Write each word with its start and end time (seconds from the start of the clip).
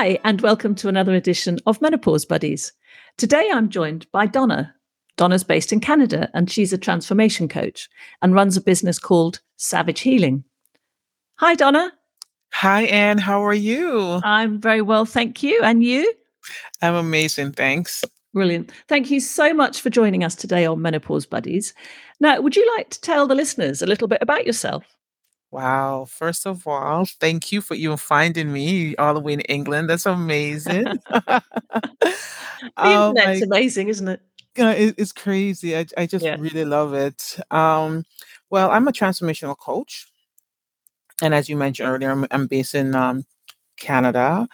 Hi, 0.00 0.18
and 0.24 0.40
welcome 0.40 0.74
to 0.76 0.88
another 0.88 1.12
edition 1.12 1.58
of 1.66 1.82
Menopause 1.82 2.24
Buddies. 2.24 2.72
Today 3.18 3.50
I'm 3.52 3.68
joined 3.68 4.10
by 4.12 4.24
Donna. 4.24 4.74
Donna's 5.18 5.44
based 5.44 5.74
in 5.74 5.80
Canada 5.80 6.30
and 6.32 6.50
she's 6.50 6.72
a 6.72 6.78
transformation 6.78 7.48
coach 7.48 7.86
and 8.22 8.32
runs 8.32 8.56
a 8.56 8.62
business 8.62 8.98
called 8.98 9.42
Savage 9.58 10.00
Healing. 10.00 10.42
Hi, 11.34 11.54
Donna. 11.54 11.92
Hi, 12.54 12.84
Anne. 12.84 13.18
How 13.18 13.44
are 13.44 13.52
you? 13.52 14.22
I'm 14.24 14.58
very 14.58 14.80
well, 14.80 15.04
thank 15.04 15.42
you. 15.42 15.60
And 15.62 15.84
you? 15.84 16.10
I'm 16.80 16.94
amazing. 16.94 17.52
Thanks. 17.52 18.02
Brilliant. 18.32 18.72
Thank 18.88 19.10
you 19.10 19.20
so 19.20 19.52
much 19.52 19.82
for 19.82 19.90
joining 19.90 20.24
us 20.24 20.34
today 20.34 20.64
on 20.64 20.80
Menopause 20.80 21.26
Buddies. 21.26 21.74
Now, 22.20 22.40
would 22.40 22.56
you 22.56 22.66
like 22.78 22.88
to 22.88 23.00
tell 23.02 23.26
the 23.26 23.34
listeners 23.34 23.82
a 23.82 23.86
little 23.86 24.08
bit 24.08 24.22
about 24.22 24.46
yourself? 24.46 24.82
Wow. 25.50 26.04
First 26.08 26.46
of 26.46 26.66
all, 26.66 27.04
thank 27.20 27.50
you 27.52 27.60
for 27.60 27.74
even 27.74 27.96
finding 27.96 28.52
me 28.52 28.94
all 28.96 29.14
the 29.14 29.20
way 29.20 29.32
in 29.34 29.40
England. 29.42 29.90
That's 29.90 30.06
amazing. 30.06 31.00
the 32.82 32.92
oh 32.96 33.14
internet's 33.14 33.40
my 33.40 33.42
amazing, 33.42 33.88
isn't 33.88 34.08
it? 34.08 34.20
God, 34.54 34.76
it, 34.76 34.94
it's 34.98 35.12
crazy. 35.12 35.76
I, 35.76 35.86
I 35.96 36.06
just 36.06 36.26
Yeah. 36.26 36.36
really 36.36 36.64
love 36.64 36.94
it. 36.94 37.38
Um, 37.50 38.04
well, 38.50 38.70
I'm 38.70 38.88
a 38.88 38.92
transformational 38.92 39.56
coach. 39.56 40.06
And 41.22 41.34
as 41.34 41.48
you 41.48 41.56
mentioned 41.56 41.88
earlier, 41.88 42.10
I'm, 42.10 42.26
I'm 42.30 42.46
based 42.46 42.74
in 42.74 42.94
um, 42.94 43.24
Canada. 43.78 44.48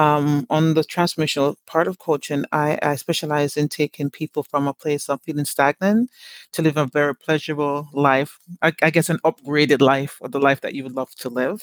Um, 0.00 0.46
on 0.48 0.74
the 0.74 0.82
transformational 0.82 1.56
part 1.66 1.86
of 1.88 1.98
coaching, 1.98 2.44
I, 2.52 2.78
I 2.82 2.96
specialize 2.96 3.56
in 3.56 3.68
taking 3.68 4.10
people 4.10 4.42
from 4.42 4.66
a 4.66 4.74
place 4.82 5.08
of 5.10 5.22
feeling 5.22 5.44
stagnant 5.44 6.10
to 6.52 6.62
live 6.62 6.76
a 6.78 6.86
very 6.86 7.14
pleasurable 7.14 7.88
life. 7.92 8.38
I, 8.62 8.72
I 8.82 8.90
guess 8.90 9.10
an 9.10 9.18
upgraded 9.24 9.80
life 9.82 10.14
or 10.20 10.28
the 10.28 10.40
life 10.48 10.60
that 10.62 10.74
you 10.74 10.82
would 10.84 10.96
love 11.00 11.12
to 11.16 11.28
live. 11.28 11.60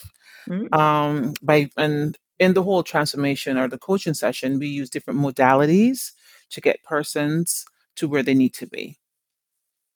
Mm, 0.49 0.73
Um, 0.73 1.33
by 1.41 1.69
and 1.77 2.17
in 2.39 2.53
the 2.53 2.63
whole 2.63 2.83
transformation 2.83 3.57
or 3.57 3.67
the 3.67 3.79
coaching 3.79 4.13
session, 4.13 4.59
we 4.59 4.67
use 4.67 4.89
different 4.89 5.19
modalities 5.19 6.11
to 6.51 6.61
get 6.61 6.83
persons 6.83 7.65
to 7.95 8.07
where 8.07 8.23
they 8.23 8.35
need 8.35 8.53
to 8.55 8.67
be. 8.67 8.97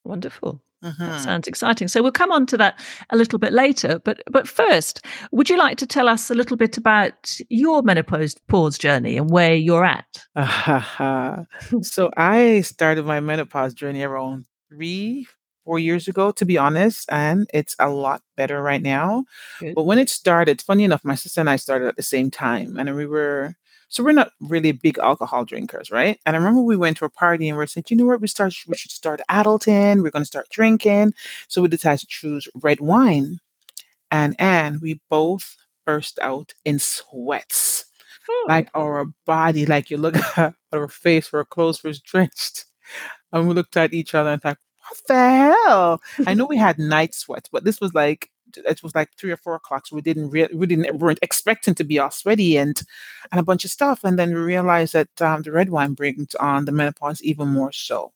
Wonderful. 0.03 0.61
That 0.81 0.93
Mhm. 0.97 1.19
sounds 1.19 1.47
exciting. 1.47 1.87
So 1.87 2.01
we'll 2.01 2.11
come 2.11 2.31
on 2.31 2.45
to 2.47 2.57
that 2.57 2.79
a 3.11 3.15
little 3.15 3.37
bit 3.39 3.53
later. 3.53 3.99
But 4.03 4.21
but 4.31 4.47
first, 4.47 5.05
would 5.31 5.49
you 5.49 5.57
like 5.57 5.77
to 5.77 5.85
tell 5.87 6.07
us 6.07 6.29
a 6.31 6.35
little 6.35 6.57
bit 6.57 6.77
about 6.77 7.37
your 7.49 7.83
menopause 7.83 8.35
pause 8.47 8.77
journey 8.77 9.17
and 9.17 9.29
where 9.29 9.53
you're 9.53 9.85
at? 9.85 10.05
so 11.81 12.09
I 12.17 12.61
started 12.61 13.05
my 13.05 13.19
menopause 13.19 13.73
journey 13.73 14.03
around 14.03 14.45
three, 14.69 15.27
four 15.65 15.79
years 15.79 16.07
ago, 16.07 16.31
to 16.31 16.45
be 16.45 16.57
honest, 16.57 17.07
and 17.11 17.47
it's 17.53 17.75
a 17.79 17.89
lot 17.89 18.21
better 18.37 18.61
right 18.61 18.81
now. 18.81 19.25
Good. 19.59 19.75
But 19.75 19.83
when 19.83 19.99
it 19.99 20.09
started, 20.09 20.61
funny 20.61 20.83
enough, 20.83 21.03
my 21.05 21.15
sister 21.15 21.41
and 21.41 21.49
I 21.49 21.57
started 21.57 21.87
at 21.87 21.95
the 21.97 22.03
same 22.03 22.31
time, 22.31 22.77
and 22.77 22.95
we 22.95 23.05
were 23.05 23.55
so 23.91 24.03
we're 24.03 24.13
not 24.13 24.31
really 24.41 24.71
big 24.71 24.97
alcohol 24.99 25.45
drinkers, 25.45 25.91
right? 25.91 26.19
And 26.25 26.35
I 26.35 26.39
remember 26.39 26.61
we 26.61 26.77
went 26.77 26.97
to 26.97 27.05
a 27.05 27.09
party 27.09 27.49
and 27.49 27.57
we 27.59 27.67
said, 27.67 27.91
you 27.91 27.97
know 27.97 28.05
what, 28.07 28.21
we 28.21 28.27
start 28.27 28.55
we 28.67 28.75
should 28.77 28.91
start 28.91 29.21
adulting. 29.29 30.01
We're 30.03 30.11
going 30.11 30.23
to 30.23 30.25
start 30.25 30.49
drinking. 30.49 31.13
So 31.49 31.61
we 31.61 31.69
decided 31.69 32.01
to 32.01 32.07
choose 32.07 32.47
red 32.55 32.79
wine, 32.81 33.39
and 34.11 34.35
and 34.39 34.81
we 34.81 35.01
both 35.09 35.57
burst 35.85 36.19
out 36.21 36.53
in 36.65 36.79
sweats 36.79 37.85
Oh, 38.29 38.45
like 38.47 38.69
our 38.75 39.05
body, 39.25 39.65
like 39.65 39.89
you 39.89 39.97
look 39.97 40.15
at 40.37 40.55
our 40.73 40.87
face, 40.87 41.33
our 41.33 41.45
clothes 41.45 41.83
was 41.83 41.99
drenched. 41.99 42.65
And 43.33 43.47
we 43.47 43.53
looked 43.53 43.77
at 43.77 43.93
each 43.93 44.15
other 44.15 44.31
and 44.31 44.41
thought, 44.41 44.57
what 44.89 44.99
the 45.07 45.15
hell? 45.15 46.01
I 46.27 46.33
know 46.33 46.45
we 46.45 46.57
had 46.57 46.79
night 46.79 47.15
sweats, 47.15 47.49
but 47.51 47.63
this 47.65 47.81
was 47.81 47.93
like 47.93 48.29
it 48.57 48.83
was 48.83 48.93
like 48.95 49.09
three 49.17 49.31
or 49.31 49.37
four 49.37 49.55
o'clock, 49.55 49.87
so 49.87 49.95
we 49.95 50.01
didn't 50.01 50.29
re- 50.29 50.49
we 50.53 50.65
didn't 50.67 50.97
weren't 50.99 51.19
expecting 51.21 51.75
to 51.75 51.83
be 51.83 51.99
all 51.99 52.11
sweaty 52.11 52.57
and 52.57 52.81
and 53.31 53.39
a 53.39 53.43
bunch 53.43 53.65
of 53.65 53.71
stuff. 53.71 54.03
And 54.03 54.17
then 54.19 54.29
we 54.33 54.39
realized 54.39 54.93
that 54.93 55.21
um, 55.21 55.41
the 55.43 55.51
red 55.51 55.69
wine 55.69 55.93
brings 55.93 56.35
on 56.35 56.65
the 56.65 56.71
menopause 56.71 57.21
even 57.23 57.47
more 57.49 57.71
so. 57.71 58.11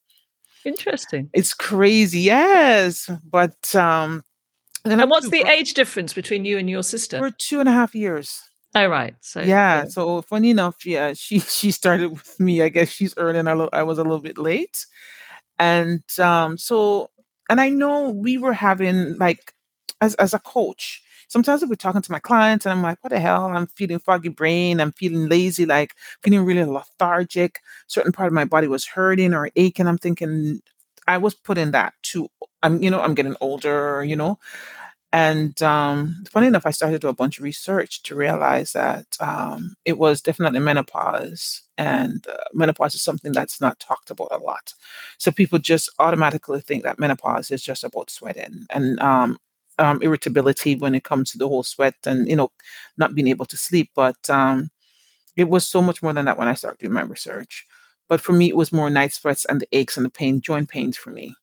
interesting. 0.63 1.29
It's 1.33 1.53
crazy, 1.53 2.21
yes. 2.21 3.09
But 3.29 3.75
um 3.75 4.23
then 4.83 4.99
And 4.99 5.09
what's 5.09 5.29
the 5.29 5.41
bro- 5.41 5.51
age 5.51 5.73
difference 5.73 6.13
between 6.13 6.45
you 6.45 6.57
and 6.57 6.69
your 6.69 6.83
sister? 6.83 7.19
we're 7.19 7.31
two 7.31 7.59
and 7.59 7.69
a 7.69 7.71
half 7.71 7.95
years. 7.95 8.41
Oh, 8.75 8.87
right. 8.87 9.15
So 9.21 9.39
Yeah, 9.41 9.85
so 9.85 10.21
funny 10.23 10.49
enough, 10.49 10.85
yeah, 10.85 11.13
she 11.13 11.39
she 11.39 11.71
started 11.71 12.11
with 12.11 12.39
me. 12.39 12.61
I 12.61 12.69
guess 12.69 12.89
she's 12.89 13.13
early 13.17 13.39
and 13.39 13.49
I, 13.49 13.53
lo- 13.53 13.69
I 13.73 13.83
was 13.83 13.97
a 13.97 14.03
little 14.03 14.19
bit 14.19 14.37
late. 14.37 14.85
And 15.59 16.03
um 16.19 16.57
so 16.57 17.09
and 17.49 17.61
I 17.61 17.69
know 17.69 18.09
we 18.09 18.37
were 18.37 18.53
having 18.53 19.17
like 19.17 19.53
as 20.01 20.16
as 20.16 20.33
a 20.33 20.39
coach, 20.39 21.03
sometimes 21.28 21.63
I'll 21.63 21.69
be 21.69 21.75
talking 21.75 22.01
to 22.01 22.11
my 22.11 22.19
clients 22.19 22.66
and 22.66 22.73
I'm 22.73 22.81
like, 22.83 23.03
what 23.03 23.11
the 23.11 23.19
hell? 23.19 23.45
I'm 23.47 23.67
feeling 23.67 24.00
foggy 24.00 24.29
brain, 24.29 24.79
I'm 24.79 24.91
feeling 24.94 25.29
lazy, 25.29 25.66
like 25.66 25.95
feeling 26.23 26.45
really 26.45 26.66
lethargic. 26.66 27.59
Certain 27.88 28.11
part 28.11 28.28
of 28.28 28.34
my 28.34 28.45
body 28.45 28.67
was 28.67 28.85
hurting 28.85 29.34
or 29.34 29.50
aching. 29.55 29.88
I'm 29.88 29.97
thinking 29.97 30.61
I 31.07 31.17
was 31.17 31.34
putting 31.35 31.72
that 31.72 31.94
to 32.03 32.29
I'm 32.63 32.81
you 32.81 32.89
know, 32.89 33.01
I'm 33.01 33.16
getting 33.16 33.35
older, 33.41 34.03
you 34.03 34.16
know. 34.16 34.39
And 35.13 35.61
um, 35.63 36.23
funny 36.29 36.47
enough, 36.47 36.66
I 36.66 36.72
started 36.72 36.95
to 36.95 37.00
do 37.00 37.07
a 37.07 37.13
bunch 37.13 37.38
of 37.38 37.44
research 37.45 38.03
to 38.03 38.16
realize 38.16 38.73
that 38.73 39.05
um, 39.22 39.75
it 39.85 39.97
was 39.97 40.22
definitely 40.22 40.59
menopause, 40.59 41.61
and 41.78 42.25
uh, 42.28 42.44
menopause 42.53 42.95
is 42.95 43.01
something 43.01 43.31
that's 43.31 43.61
not 43.61 43.79
talked 43.79 44.11
about 44.11 44.28
a 44.31 44.38
lot. 44.38 44.73
So 45.17 45.31
people 45.31 45.57
just 45.59 45.89
automatically 46.00 46.59
think 46.59 46.84
that 46.84 47.00
menopause 47.00 47.50
is 47.51 47.63
just 47.63 47.84
about 47.85 48.09
sweating 48.09 48.66
and 48.72 49.00
um, 49.00 49.38
um, 49.79 50.01
irritability 50.01 50.75
when 50.75 50.95
it 50.95 51.03
comes 51.03 51.31
to 51.31 51.37
the 51.37 51.47
whole 51.47 51.63
sweat 51.63 51.95
and 52.05 52.27
you 52.29 52.35
know 52.35 52.51
not 52.97 53.15
being 53.15 53.27
able 53.27 53.45
to 53.45 53.57
sleep. 53.57 53.91
But 53.95 54.29
um, 54.29 54.69
it 55.35 55.45
was 55.49 55.67
so 55.67 55.81
much 55.81 56.01
more 56.03 56.13
than 56.13 56.25
that 56.25 56.37
when 56.37 56.47
I 56.47 56.53
started 56.53 56.79
doing 56.79 56.93
my 56.93 57.01
research. 57.01 57.65
But 58.07 58.21
for 58.21 58.33
me, 58.33 58.49
it 58.49 58.55
was 58.55 58.71
more 58.71 58.89
night 58.89 59.13
sweats 59.13 59.45
and 59.45 59.59
the 59.61 59.67
aches 59.71 59.97
and 59.97 60.05
the 60.05 60.09
pain, 60.11 60.41
joint 60.41 60.69
pains 60.69 60.97
for 60.97 61.09
me 61.09 61.35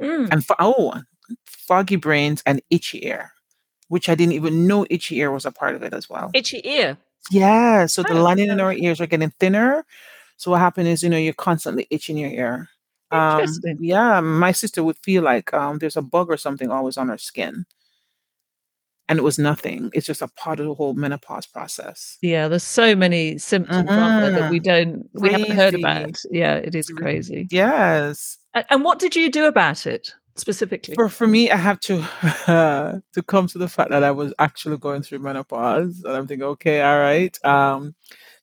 Mm, 0.00 0.32
and 0.32 0.44
fo- 0.44 0.54
oh, 0.58 0.94
foggy 1.44 1.96
brains 1.96 2.42
and 2.46 2.62
itchy 2.70 3.06
ear, 3.06 3.32
which 3.88 4.08
I 4.08 4.14
didn't 4.14 4.32
even 4.32 4.66
know 4.66 4.86
itchy 4.90 5.18
ear 5.18 5.30
was 5.30 5.44
a 5.46 5.52
part 5.52 5.74
of 5.74 5.82
it 5.82 5.92
as 5.92 6.08
well. 6.08 6.30
itchy 6.32 6.60
ear. 6.64 6.96
Yeah, 7.30 7.86
so 7.86 8.02
the 8.02 8.14
lining 8.14 8.50
in 8.50 8.60
our 8.60 8.72
ears 8.72 9.00
are 9.00 9.06
getting 9.06 9.30
thinner. 9.38 9.84
So 10.36 10.50
what 10.50 10.60
happened 10.60 10.88
is, 10.88 11.02
you 11.02 11.10
know, 11.10 11.18
you're 11.18 11.34
constantly 11.34 11.86
itching 11.90 12.16
your 12.16 12.30
ear. 12.30 12.68
Um, 13.10 13.40
Interesting. 13.40 13.78
yeah, 13.80 14.20
my 14.20 14.52
sister 14.52 14.82
would 14.84 14.98
feel 15.02 15.22
like 15.22 15.52
um, 15.52 15.78
there's 15.78 15.96
a 15.96 16.02
bug 16.02 16.30
or 16.30 16.36
something 16.36 16.70
always 16.70 16.96
on 16.96 17.08
her 17.08 17.18
skin, 17.18 17.66
and 19.08 19.18
it 19.18 19.22
was 19.22 19.38
nothing. 19.38 19.90
It's 19.92 20.06
just 20.06 20.22
a 20.22 20.28
part 20.28 20.60
of 20.60 20.66
the 20.66 20.74
whole 20.74 20.94
menopause 20.94 21.46
process. 21.46 22.16
Yeah, 22.22 22.46
there's 22.48 22.62
so 22.62 22.94
many 22.94 23.38
symptoms, 23.38 23.88
that 23.96 24.46
we 24.50 24.60
Mhm. 24.60 24.64
don't, 24.64 25.10
we 25.14 25.30
haven't 25.30 25.56
heard 25.56 25.74
about. 25.74 26.20
Yeah, 26.30 26.54
it 26.54 26.74
is 26.74 26.88
crazy. 26.90 27.48
Yes. 27.50 28.38
And 28.54 28.84
what 28.84 28.98
did 29.00 29.16
you 29.16 29.30
do 29.30 29.46
about 29.46 29.86
it 29.86 30.14
specifically? 30.36 30.94
For 30.94 31.08
for 31.08 31.26
me, 31.26 31.50
I 31.50 31.56
have 31.56 31.80
to 31.80 32.04
uh, 32.46 32.98
to 33.14 33.22
come 33.22 33.46
to 33.48 33.58
the 33.58 33.68
fact 33.68 33.90
that 33.90 34.04
I 34.04 34.10
was 34.12 34.32
actually 34.38 34.76
going 34.78 35.02
through 35.02 35.20
menopause, 35.20 36.02
and 36.04 36.16
I'm 36.16 36.26
thinking, 36.26 36.46
okay, 36.46 36.80
all 36.80 36.98
right. 36.98 37.36
Um, 37.44 37.94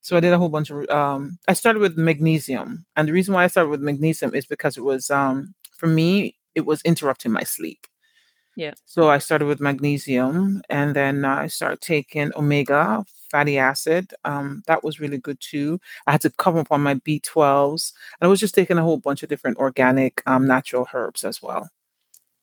so 0.01 0.17
I 0.17 0.19
did 0.21 0.33
a 0.33 0.37
whole 0.37 0.49
bunch 0.49 0.69
of. 0.69 0.89
Um, 0.89 1.37
I 1.47 1.53
started 1.53 1.79
with 1.79 1.97
magnesium, 1.97 2.85
and 2.95 3.07
the 3.07 3.13
reason 3.13 3.33
why 3.33 3.43
I 3.43 3.47
started 3.47 3.69
with 3.69 3.81
magnesium 3.81 4.33
is 4.35 4.45
because 4.45 4.77
it 4.77 4.83
was 4.83 5.09
um 5.09 5.53
for 5.77 5.87
me 5.87 6.37
it 6.55 6.65
was 6.65 6.81
interrupting 6.83 7.31
my 7.31 7.43
sleep. 7.43 7.85
Yeah. 8.55 8.73
So 8.85 9.09
I 9.09 9.19
started 9.19 9.45
with 9.45 9.59
magnesium, 9.61 10.61
and 10.69 10.95
then 10.95 11.25
I 11.25 11.47
started 11.47 11.81
taking 11.81 12.31
omega 12.35 13.05
fatty 13.31 13.57
acid. 13.57 14.13
Um, 14.25 14.63
that 14.67 14.83
was 14.83 14.99
really 14.99 15.17
good 15.19 15.39
too. 15.39 15.79
I 16.07 16.11
had 16.13 16.21
to 16.21 16.31
come 16.31 16.57
up 16.57 16.71
on 16.71 16.81
my 16.81 16.95
B12s, 16.95 17.93
and 18.19 18.27
I 18.27 18.29
was 18.29 18.39
just 18.39 18.55
taking 18.55 18.77
a 18.77 18.83
whole 18.83 18.97
bunch 18.97 19.21
of 19.23 19.29
different 19.29 19.57
organic, 19.57 20.23
um, 20.25 20.47
natural 20.47 20.87
herbs 20.93 21.23
as 21.23 21.41
well. 21.41 21.69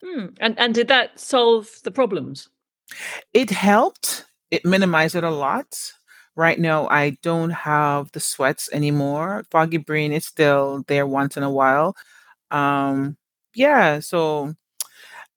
Hmm, 0.03 0.27
And 0.39 0.57
and 0.59 0.73
did 0.75 0.87
that 0.89 1.19
solve 1.19 1.81
the 1.83 1.91
problems? 1.91 2.49
It 3.33 3.51
helped. 3.51 4.25
It 4.51 4.65
minimized 4.65 5.15
it 5.15 5.25
a 5.25 5.31
lot. 5.31 5.93
Right 6.37 6.59
now, 6.59 6.89
I 6.89 7.11
don't 7.23 7.51
have 7.51 8.11
the 8.13 8.19
sweats 8.21 8.69
anymore. 8.73 9.45
Foggy 9.51 9.77
brain 9.77 10.13
is 10.13 10.27
still 10.27 10.83
there 10.89 11.07
once 11.07 11.37
in 11.37 11.45
a 11.45 11.51
while. 11.51 11.95
Um, 12.51 13.17
yeah, 13.55 14.01
so 14.01 14.55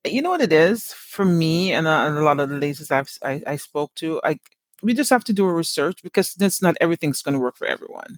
you 0.06 0.22
know 0.22 0.32
what 0.32 0.42
it 0.42 0.54
is 0.54 0.94
for 0.94 1.26
me 1.26 1.74
and, 1.74 1.88
uh, 1.88 2.06
and 2.08 2.18
a 2.18 2.22
lot 2.24 2.40
of 2.40 2.50
the 2.50 2.58
ladies 2.58 2.92
I've 2.92 3.10
I 3.24 3.58
spoke 3.58 3.94
to. 3.96 4.22
I 4.24 4.40
we 4.84 4.94
just 4.94 5.10
have 5.12 5.24
to 5.26 5.34
do 5.34 5.46
a 5.48 5.54
research 5.54 6.02
because 6.04 6.34
that's 6.36 6.62
not 6.62 6.78
everything's 6.82 7.22
going 7.24 7.34
to 7.36 7.40
work 7.42 7.58
for 7.58 7.68
everyone. 7.68 8.18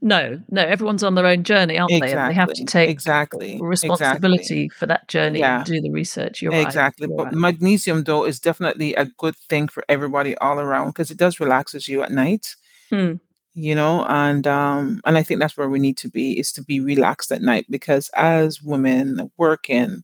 No, 0.00 0.40
no, 0.50 0.62
everyone's 0.62 1.02
on 1.02 1.14
their 1.14 1.26
own 1.26 1.44
journey, 1.44 1.78
aren't 1.78 1.90
they? 1.90 2.12
And 2.12 2.30
they 2.30 2.34
have 2.34 2.52
to 2.52 2.64
take 2.64 2.88
Exactly. 2.90 3.52
Exactly. 3.54 3.66
responsibility 3.68 4.68
for 4.68 4.86
that 4.86 5.08
journey 5.08 5.40
Yeah. 5.40 5.58
and 5.58 5.64
do 5.66 5.80
the 5.80 5.90
research. 5.90 6.40
You're 6.42 6.52
right. 6.52 6.66
Exactly. 6.66 7.08
You're 7.08 7.16
But 7.16 7.24
right. 7.26 7.34
magnesium 7.34 8.04
though 8.04 8.24
is 8.24 8.40
definitely 8.40 8.94
a 8.94 9.06
good 9.06 9.36
thing 9.36 9.68
for 9.68 9.84
everybody 9.88 10.36
all 10.38 10.58
around 10.60 10.88
because 10.88 11.10
it 11.10 11.18
does 11.18 11.40
relaxes 11.40 11.88
you 11.88 12.02
at 12.02 12.10
night. 12.12 12.54
Hmm. 12.90 13.14
you 13.54 13.74
know 13.74 14.04
and 14.08 14.46
um 14.46 15.00
and 15.06 15.18
i 15.18 15.22
think 15.22 15.38
that's 15.40 15.56
where 15.58 15.68
we 15.68 15.78
need 15.78 15.96
to 15.98 16.08
be 16.08 16.38
is 16.38 16.52
to 16.52 16.62
be 16.62 16.80
relaxed 16.80 17.30
at 17.32 17.42
night 17.42 17.66
because 17.70 18.10
as 18.16 18.62
women 18.62 19.30
working 19.38 20.02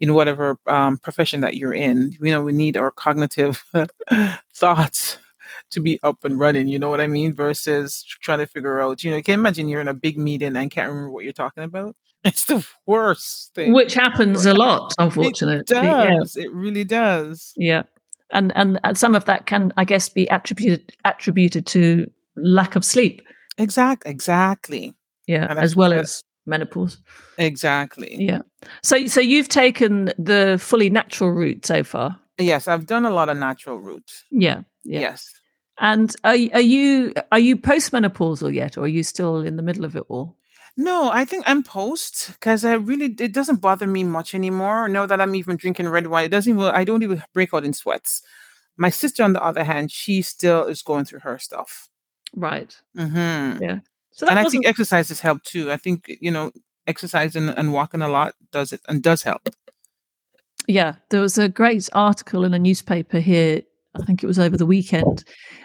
you 0.00 0.06
know 0.06 0.14
whatever 0.14 0.56
um 0.66 0.98
profession 0.98 1.40
that 1.42 1.56
you're 1.56 1.72
in 1.74 2.12
you 2.20 2.30
know 2.32 2.42
we 2.42 2.52
need 2.52 2.76
our 2.76 2.90
cognitive 2.90 3.64
thoughts 4.54 5.18
to 5.70 5.80
be 5.80 5.98
up 6.02 6.24
and 6.24 6.38
running. 6.38 6.68
You 6.68 6.78
know 6.78 6.90
what 6.90 7.00
I 7.00 7.06
mean? 7.06 7.34
Versus 7.34 8.04
trying 8.22 8.38
to 8.38 8.46
figure 8.46 8.80
out. 8.80 9.02
You 9.04 9.10
know, 9.10 9.16
you 9.18 9.22
can 9.22 9.34
imagine 9.34 9.68
you're 9.68 9.80
in 9.80 9.88
a 9.88 9.94
big 9.94 10.18
meeting 10.18 10.56
and 10.56 10.70
can't 10.70 10.88
remember 10.88 11.10
what 11.10 11.24
you're 11.24 11.32
talking 11.32 11.64
about. 11.64 11.96
It's 12.24 12.46
the 12.46 12.66
worst 12.84 13.54
thing. 13.54 13.72
Which 13.72 13.94
happens 13.94 14.44
a 14.44 14.52
lot, 14.52 14.92
unfortunately. 14.98 15.60
It 15.60 15.66
does. 15.68 16.36
Yeah. 16.36 16.44
It 16.44 16.52
really 16.52 16.82
does. 16.82 17.52
Yeah. 17.56 17.84
And, 18.32 18.52
and 18.56 18.80
and 18.82 18.98
some 18.98 19.14
of 19.14 19.24
that 19.26 19.46
can, 19.46 19.72
I 19.76 19.84
guess, 19.84 20.08
be 20.08 20.26
attributed 20.26 20.92
attributed 21.04 21.64
to 21.66 22.10
lack 22.36 22.74
of 22.74 22.84
sleep. 22.84 23.22
Exactly. 23.56 24.10
Exactly. 24.10 24.94
Yeah, 25.28 25.54
as 25.56 25.76
well 25.76 25.92
as 25.92 26.24
menopause. 26.44 26.98
Exactly. 27.38 28.16
Yeah. 28.18 28.42
So 28.82 29.06
so 29.06 29.20
you've 29.20 29.48
taken 29.48 30.12
the 30.18 30.58
fully 30.60 30.90
natural 30.90 31.30
route 31.30 31.64
so 31.64 31.84
far. 31.84 32.18
Yes, 32.38 32.68
I've 32.68 32.86
done 32.86 33.04
a 33.04 33.10
lot 33.10 33.28
of 33.28 33.36
natural 33.36 33.78
routes. 33.78 34.24
Yeah. 34.30 34.62
yeah. 34.84 35.00
Yes. 35.00 35.28
And 35.80 36.14
are 36.24 36.36
are 36.54 36.60
you 36.60 37.14
are 37.30 37.38
you 37.38 37.56
postmenopausal 37.56 38.52
yet, 38.52 38.76
or 38.76 38.82
are 38.82 38.88
you 38.88 39.02
still 39.02 39.40
in 39.40 39.56
the 39.56 39.62
middle 39.62 39.84
of 39.84 39.96
it 39.96 40.04
all? 40.08 40.36
No, 40.76 41.10
I 41.10 41.24
think 41.24 41.44
I'm 41.46 41.62
post 41.62 42.28
because 42.32 42.64
I 42.64 42.74
really 42.74 43.14
it 43.18 43.32
doesn't 43.32 43.60
bother 43.60 43.86
me 43.86 44.04
much 44.04 44.34
anymore. 44.34 44.88
Now 44.88 45.06
that 45.06 45.20
I'm 45.20 45.34
even 45.34 45.56
drinking 45.56 45.88
red 45.88 46.06
wine, 46.06 46.26
it 46.26 46.30
doesn't 46.30 46.52
even 46.52 46.64
I 46.64 46.84
don't 46.84 47.02
even 47.02 47.22
break 47.32 47.54
out 47.54 47.64
in 47.64 47.72
sweats. 47.72 48.22
My 48.76 48.90
sister, 48.90 49.24
on 49.24 49.32
the 49.32 49.42
other 49.42 49.64
hand, 49.64 49.90
she 49.90 50.22
still 50.22 50.64
is 50.66 50.82
going 50.82 51.04
through 51.04 51.20
her 51.20 51.38
stuff. 51.38 51.88
Right. 52.34 52.76
Mm-hmm. 52.96 53.62
Yeah. 53.62 53.78
So 54.12 54.28
and 54.28 54.38
I 54.38 54.44
think 54.44 54.66
exercise 54.66 55.08
has 55.08 55.20
helped 55.20 55.46
too. 55.46 55.70
I 55.70 55.76
think 55.76 56.16
you 56.20 56.30
know 56.30 56.52
exercising 56.86 57.48
and 57.48 57.72
walking 57.72 58.02
a 58.02 58.08
lot 58.08 58.34
does 58.50 58.72
it 58.72 58.80
and 58.88 59.02
does 59.02 59.22
help. 59.22 59.48
Yeah, 60.66 60.96
there 61.10 61.20
was 61.20 61.38
a 61.38 61.48
great 61.48 61.88
article 61.92 62.44
in 62.44 62.52
a 62.52 62.58
newspaper 62.58 63.20
here. 63.20 63.62
I 64.00 64.04
think 64.04 64.22
it 64.22 64.26
was 64.26 64.38
over 64.38 64.56
the 64.56 64.66
weekend 64.66 65.24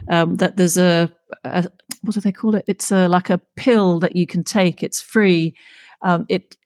um, 0.10 0.36
that 0.36 0.58
there's 0.58 0.78
a, 0.78 1.12
a, 1.44 1.68
what 2.02 2.14
do 2.14 2.22
they 2.22 2.32
call 2.32 2.56
it? 2.56 2.66
It's 2.68 2.92
a, 2.92 3.08
like 3.08 3.30
a 3.30 3.42
pill 3.56 4.00
that 4.00 4.16
you 4.16 4.28
can 4.28 4.44
take. 4.44 4.84
It's 4.84 5.02
free. 5.02 5.56
Um, 6.02 6.26
it 6.30 6.58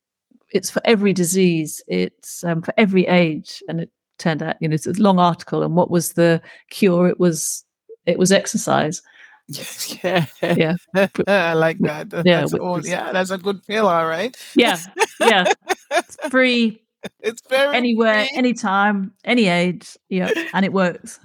it's 0.51 0.69
for 0.69 0.81
every 0.85 1.13
disease. 1.13 1.83
It's 1.87 2.43
um, 2.43 2.61
for 2.61 2.73
every 2.77 3.05
age, 3.07 3.61
and 3.67 3.81
it 3.81 3.91
turned 4.17 4.41
out 4.41 4.55
you 4.59 4.67
know 4.67 4.75
it's 4.75 4.87
a 4.87 4.93
long 4.93 5.19
article. 5.19 5.63
And 5.63 5.75
what 5.75 5.91
was 5.91 6.13
the 6.13 6.41
cure? 6.69 7.07
It 7.07 7.19
was 7.19 7.63
it 8.05 8.17
was 8.17 8.31
exercise. 8.31 9.01
yeah, 10.03 10.25
yeah. 10.41 10.75
I 11.27 11.53
like 11.53 11.79
that. 11.79 12.07
Yeah, 12.25 12.41
that's 12.41 12.53
old. 12.53 12.85
yeah, 12.85 13.11
that's 13.11 13.31
a 13.31 13.37
good 13.37 13.63
pill. 13.65 13.87
All 13.87 14.07
right. 14.07 14.35
Yeah, 14.55 14.77
yeah. 15.19 15.45
It's 15.91 16.17
free. 16.29 16.81
It's 17.21 17.41
very 17.47 17.75
anywhere, 17.75 18.25
free. 18.25 18.37
anytime, 18.37 19.13
any 19.23 19.47
age. 19.47 19.97
Yeah, 20.09 20.31
and 20.53 20.65
it 20.65 20.73
works. 20.73 21.19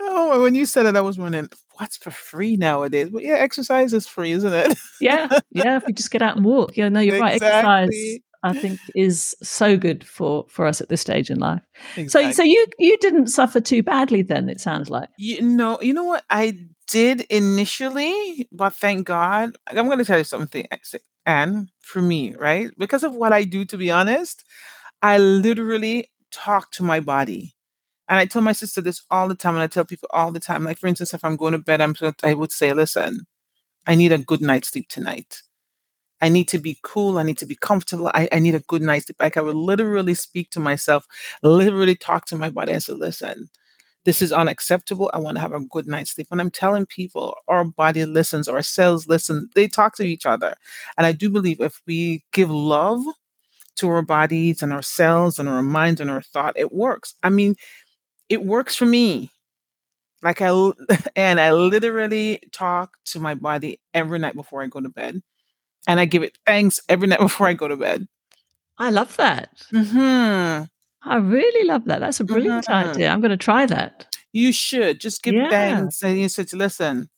Oh, 0.00 0.42
when 0.42 0.54
you 0.54 0.66
said 0.66 0.86
it, 0.86 0.96
I 0.96 1.00
was 1.00 1.18
wondering 1.18 1.48
what's 1.72 1.96
for 1.96 2.10
free 2.10 2.56
nowadays. 2.56 3.10
But 3.10 3.22
yeah, 3.22 3.34
exercise 3.34 3.92
is 3.92 4.06
free, 4.06 4.32
isn't 4.32 4.52
it? 4.52 4.78
yeah, 5.00 5.28
yeah. 5.50 5.76
If 5.76 5.84
you 5.86 5.94
just 5.94 6.10
get 6.10 6.22
out 6.22 6.36
and 6.36 6.44
walk, 6.44 6.76
yeah, 6.76 6.88
no, 6.88 7.00
you're 7.06 7.16
exactly. 7.16 7.50
right. 7.60 7.82
Exercise, 7.82 8.18
I 8.42 8.52
think, 8.52 8.80
is 8.94 9.34
so 9.42 9.76
good 9.76 10.06
for 10.06 10.44
for 10.48 10.66
us 10.66 10.80
at 10.80 10.88
this 10.88 11.00
stage 11.00 11.30
in 11.30 11.38
life. 11.38 11.62
Exactly. 11.96 12.32
So, 12.32 12.36
so 12.36 12.42
you 12.42 12.66
you 12.78 12.96
didn't 12.98 13.28
suffer 13.28 13.60
too 13.60 13.82
badly 13.82 14.22
then. 14.22 14.48
It 14.48 14.60
sounds 14.60 14.90
like 14.90 15.08
you 15.18 15.40
know. 15.42 15.78
You 15.80 15.94
know 15.94 16.04
what 16.04 16.24
I 16.30 16.58
did 16.88 17.22
initially, 17.22 18.48
but 18.52 18.74
thank 18.74 19.06
God, 19.06 19.56
I'm 19.66 19.86
going 19.86 19.98
to 19.98 20.04
tell 20.04 20.18
you 20.18 20.24
something, 20.24 20.66
eh, 20.70 20.98
Anne. 21.24 21.70
For 21.80 22.02
me, 22.02 22.34
right, 22.34 22.70
because 22.78 23.04
of 23.04 23.14
what 23.14 23.32
I 23.32 23.44
do, 23.44 23.64
to 23.66 23.76
be 23.76 23.90
honest, 23.90 24.44
I 25.02 25.18
literally 25.18 26.10
talk 26.30 26.70
to 26.72 26.82
my 26.82 27.00
body. 27.00 27.55
And 28.08 28.18
I 28.18 28.26
tell 28.26 28.42
my 28.42 28.52
sister 28.52 28.80
this 28.80 29.02
all 29.10 29.28
the 29.28 29.34
time, 29.34 29.54
and 29.54 29.62
I 29.62 29.66
tell 29.66 29.84
people 29.84 30.08
all 30.12 30.30
the 30.32 30.40
time. 30.40 30.64
Like, 30.64 30.78
for 30.78 30.86
instance, 30.86 31.12
if 31.14 31.24
I'm 31.24 31.36
going 31.36 31.52
to 31.52 31.58
bed, 31.58 31.80
I'm 31.80 31.94
I 32.22 32.34
would 32.34 32.52
say, 32.52 32.72
"Listen, 32.72 33.26
I 33.86 33.94
need 33.96 34.12
a 34.12 34.18
good 34.18 34.42
night's 34.42 34.68
sleep 34.70 34.88
tonight. 34.90 35.42
I 36.22 36.28
need 36.30 36.48
to 36.48 36.58
be 36.58 36.78
cool. 36.82 37.18
I 37.18 37.24
need 37.24 37.38
to 37.38 37.46
be 37.46 37.56
comfortable. 37.56 38.08
I, 38.14 38.28
I 38.32 38.38
need 38.40 38.54
a 38.56 38.60
good 38.60 38.82
night's 38.82 39.06
sleep." 39.06 39.18
Like, 39.20 39.36
I 39.36 39.42
would 39.42 39.56
literally 39.56 40.14
speak 40.14 40.50
to 40.52 40.60
myself, 40.60 41.06
literally 41.42 41.96
talk 41.96 42.26
to 42.28 42.36
my 42.36 42.50
body, 42.50 42.72
and 42.72 42.82
say, 42.82 42.94
"Listen, 42.94 43.50
this 44.04 44.22
is 44.22 44.32
unacceptable. 44.32 45.10
I 45.14 45.20
want 45.20 45.36
to 45.36 45.42
have 45.42 45.52
a 45.54 45.60
good 45.60 45.88
night's 45.88 46.12
sleep." 46.12 46.28
And 46.32 46.40
I'm 46.40 46.50
telling 46.52 46.86
people, 46.86 47.36
our 47.48 47.64
body 47.64 48.04
listens, 48.06 48.48
our 48.48 48.62
cells 48.62 49.08
listen. 49.08 49.50
They 49.56 49.68
talk 49.68 49.96
to 49.96 50.04
each 50.04 50.26
other, 50.26 50.54
and 50.98 51.06
I 51.06 51.12
do 51.12 51.30
believe 51.30 51.60
if 51.62 51.80
we 51.86 52.24
give 52.32 52.50
love 52.50 53.02
to 53.76 53.88
our 53.88 54.02
bodies 54.02 54.62
and 54.62 54.72
our 54.72 54.82
cells 54.82 55.38
and 55.38 55.48
our 55.48 55.62
minds 55.62 56.00
and 56.00 56.10
our 56.10 56.22
thought, 56.22 56.54
it 56.56 56.72
works. 56.72 57.14
I 57.22 57.28
mean, 57.30 57.56
it 58.28 58.44
works 58.44 58.76
for 58.76 58.86
me. 58.86 59.30
Like 60.22 60.40
I 60.40 60.48
and 61.16 61.40
I 61.40 61.52
literally 61.52 62.40
talk 62.52 62.96
to 63.06 63.20
my 63.20 63.34
body 63.34 63.80
every 63.94 64.18
night 64.18 64.34
before 64.34 64.62
I 64.62 64.66
go 64.66 64.80
to 64.80 64.88
bed, 64.88 65.22
and 65.86 66.00
I 66.00 66.04
give 66.04 66.22
it 66.22 66.38
thanks 66.46 66.80
every 66.88 67.08
night 67.08 67.20
before 67.28 67.46
I 67.46 67.52
go 67.52 67.68
to 67.68 67.76
bed. 67.76 68.06
I 68.78 68.90
love 68.90 69.16
that. 69.16 69.50
Mm-hmm. 69.72 70.64
I 71.08 71.16
really 71.16 71.66
love 71.66 71.84
that. 71.86 72.00
That's 72.00 72.20
a 72.20 72.24
brilliant 72.24 72.66
mm-hmm. 72.66 72.90
idea. 72.90 73.10
I'm 73.10 73.20
going 73.20 73.30
to 73.30 73.36
try 73.36 73.64
that. 73.66 74.06
You 74.32 74.52
should 74.52 75.00
just 75.00 75.22
give 75.22 75.34
yeah. 75.34 75.48
thanks 75.48 76.02
and 76.02 76.18
you 76.18 76.28
said, 76.28 76.48
to 76.48 76.56
"Listen, 76.56 77.08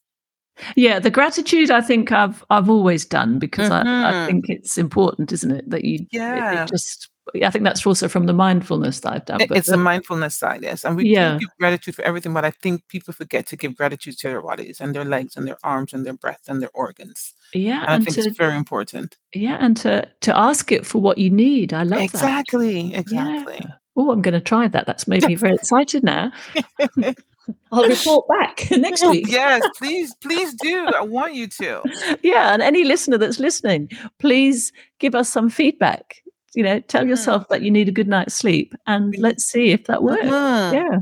yeah, 0.76 0.99
the 0.99 1.10
gratitude 1.10 1.70
I 1.70 1.81
think 1.81 2.12
I've 2.12 2.44
I've 2.50 2.69
always 2.69 3.05
done 3.05 3.38
because 3.38 3.70
mm-hmm. 3.70 3.88
I, 3.88 4.08
I 4.08 4.12
mm-hmm. 4.12 4.26
think 4.26 4.49
it's 4.49 4.78
important, 4.78 5.32
isn't 5.32 5.50
it? 5.50 5.70
That 5.70 5.84
you 5.84 6.06
yeah. 6.10 6.62
It, 6.62 6.64
it 6.64 6.69
just 6.69 7.08
I 7.43 7.51
think 7.51 7.65
that's 7.65 7.87
also 7.87 8.09
from 8.09 8.27
the 8.27 8.33
mindfulness 8.33 9.01
that 9.01 9.13
I've 9.13 9.25
done. 9.25 9.39
But 9.49 9.57
it's 9.57 9.69
the, 9.69 9.77
mindfulness 9.77 10.37
side, 10.37 10.63
yes. 10.63 10.85
And 10.85 10.97
we 10.97 11.09
yeah. 11.09 11.39
give 11.39 11.49
gratitude 11.59 11.95
for 11.95 12.03
everything, 12.03 12.33
but 12.33 12.45
I 12.45 12.51
think 12.51 12.87
people 12.89 13.13
forget 13.15 13.47
to 13.47 13.57
give 13.57 13.77
gratitude 13.77 14.19
to 14.19 14.29
their 14.29 14.43
bodies 14.43 14.81
and 14.81 14.95
their 14.95 15.05
legs 15.05 15.37
and 15.37 15.47
their 15.47 15.59
arms 15.63 15.93
and 15.93 16.05
their 16.05 16.15
breath 16.15 16.43
and 16.49 16.63
their 16.63 16.71
organs. 16.75 17.35
Yeah. 17.53 17.81
And, 17.81 17.89
and 17.89 18.03
I 18.03 18.05
think 18.05 18.17
to, 18.17 18.29
it's 18.29 18.37
very 18.37 18.57
important. 18.57 19.17
Yeah, 19.35 19.59
and 19.61 19.77
to 19.79 20.09
to 20.21 20.37
ask 20.37 20.73
it 20.73 20.87
for 20.87 21.01
what 21.01 21.19
you 21.19 21.31
need. 21.31 21.73
I 21.73 21.83
love 21.83 22.01
exactly, 22.01 22.91
that. 22.91 22.99
Exactly. 22.99 23.19
Exactly. 23.19 23.59
Yeah. 23.61 23.75
Oh, 23.97 24.13
I'm 24.13 24.23
going 24.23 24.35
to 24.35 24.41
try 24.41 24.69
that. 24.69 24.87
That's 24.87 25.09
made 25.09 25.27
me 25.27 25.35
very 25.35 25.55
excited 25.55 26.05
now. 26.05 26.31
I'll 27.73 27.89
report 27.89 28.29
back 28.29 28.69
next 28.71 29.07
week. 29.07 29.27
yes, 29.29 29.63
please, 29.77 30.15
please 30.21 30.55
do. 30.55 30.87
I 30.95 31.03
want 31.03 31.35
you 31.35 31.47
to. 31.49 31.83
Yeah, 32.23 32.53
and 32.53 32.63
any 32.63 32.85
listener 32.85 33.19
that's 33.19 33.41
listening, 33.41 33.91
please 34.19 34.73
give 34.99 35.15
us 35.15 35.29
some 35.29 35.49
feedback 35.49 36.23
you 36.55 36.62
know 36.62 36.81
tell 36.81 37.03
mm-hmm. 37.03 37.11
yourself 37.11 37.49
that 37.49 37.62
you 37.62 37.71
need 37.71 37.89
a 37.89 37.93
good 37.93 38.09
night's 38.09 38.35
sleep 38.35 38.75
and 38.87 39.17
let's 39.19 39.45
see 39.45 39.71
if 39.71 39.85
that 39.85 40.03
works. 40.03 40.25
Uh-huh. 40.25 40.71
yeah. 40.75 40.99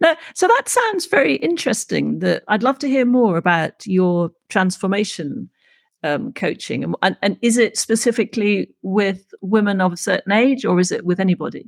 Now, 0.00 0.16
so 0.34 0.48
that 0.48 0.68
sounds 0.68 1.06
very 1.06 1.36
interesting 1.36 2.18
that 2.20 2.42
i'd 2.48 2.62
love 2.62 2.78
to 2.80 2.88
hear 2.88 3.04
more 3.04 3.36
about 3.36 3.86
your 3.86 4.30
transformation 4.48 5.48
um, 6.02 6.32
coaching 6.32 6.82
and, 6.82 6.96
and, 7.02 7.16
and 7.22 7.36
is 7.42 7.58
it 7.58 7.76
specifically 7.76 8.68
with 8.82 9.32
women 9.42 9.80
of 9.80 9.92
a 9.92 9.96
certain 9.96 10.32
age 10.32 10.64
or 10.64 10.80
is 10.80 10.90
it 10.90 11.04
with 11.04 11.20
anybody? 11.20 11.66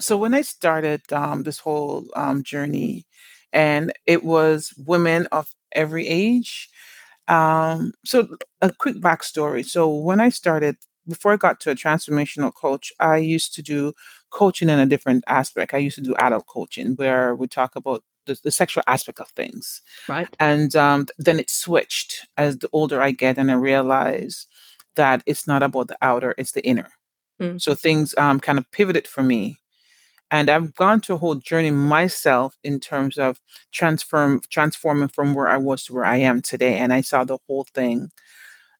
So 0.00 0.16
when 0.16 0.34
i 0.34 0.42
started 0.42 1.10
um, 1.12 1.44
this 1.44 1.58
whole 1.58 2.06
um, 2.16 2.42
journey 2.42 3.06
and 3.52 3.92
it 4.06 4.24
was 4.24 4.74
women 4.76 5.26
of 5.32 5.48
every 5.74 6.06
age 6.06 6.68
um, 7.28 7.92
so 8.04 8.28
a 8.60 8.72
quick 8.72 8.96
backstory. 8.96 9.64
So 9.64 9.88
when 9.88 10.20
i 10.20 10.28
started 10.28 10.76
before 11.06 11.32
I 11.32 11.36
got 11.36 11.60
to 11.60 11.70
a 11.70 11.74
transformational 11.74 12.54
coach, 12.54 12.92
I 13.00 13.16
used 13.16 13.54
to 13.54 13.62
do 13.62 13.92
coaching 14.30 14.68
in 14.68 14.78
a 14.78 14.86
different 14.86 15.24
aspect. 15.26 15.74
I 15.74 15.78
used 15.78 15.96
to 15.96 16.02
do 16.02 16.14
adult 16.16 16.46
coaching 16.46 16.94
where 16.94 17.34
we 17.34 17.46
talk 17.46 17.76
about 17.76 18.02
the, 18.26 18.38
the 18.42 18.50
sexual 18.50 18.84
aspect 18.86 19.20
of 19.20 19.28
things. 19.30 19.82
Right. 20.08 20.28
And 20.38 20.74
um, 20.76 21.06
then 21.18 21.40
it 21.40 21.50
switched 21.50 22.26
as 22.36 22.58
the 22.58 22.68
older 22.72 23.02
I 23.02 23.10
get 23.10 23.38
and 23.38 23.50
I 23.50 23.54
realize 23.54 24.46
that 24.94 25.22
it's 25.26 25.46
not 25.46 25.62
about 25.62 25.88
the 25.88 25.98
outer, 26.02 26.34
it's 26.38 26.52
the 26.52 26.64
inner. 26.64 26.90
Mm. 27.40 27.60
So 27.60 27.74
things 27.74 28.14
um, 28.18 28.40
kind 28.40 28.58
of 28.58 28.70
pivoted 28.70 29.06
for 29.06 29.22
me. 29.22 29.58
And 30.30 30.48
I've 30.48 30.74
gone 30.74 31.00
through 31.00 31.16
a 31.16 31.18
whole 31.18 31.34
journey 31.34 31.70
myself 31.70 32.56
in 32.64 32.80
terms 32.80 33.18
of 33.18 33.38
transform 33.70 34.40
transforming 34.48 35.08
from 35.08 35.34
where 35.34 35.48
I 35.48 35.58
was 35.58 35.84
to 35.84 35.92
where 35.92 36.06
I 36.06 36.16
am 36.16 36.40
today. 36.40 36.78
And 36.78 36.90
I 36.90 37.02
saw 37.02 37.24
the 37.24 37.36
whole 37.46 37.66
thing, 37.74 38.10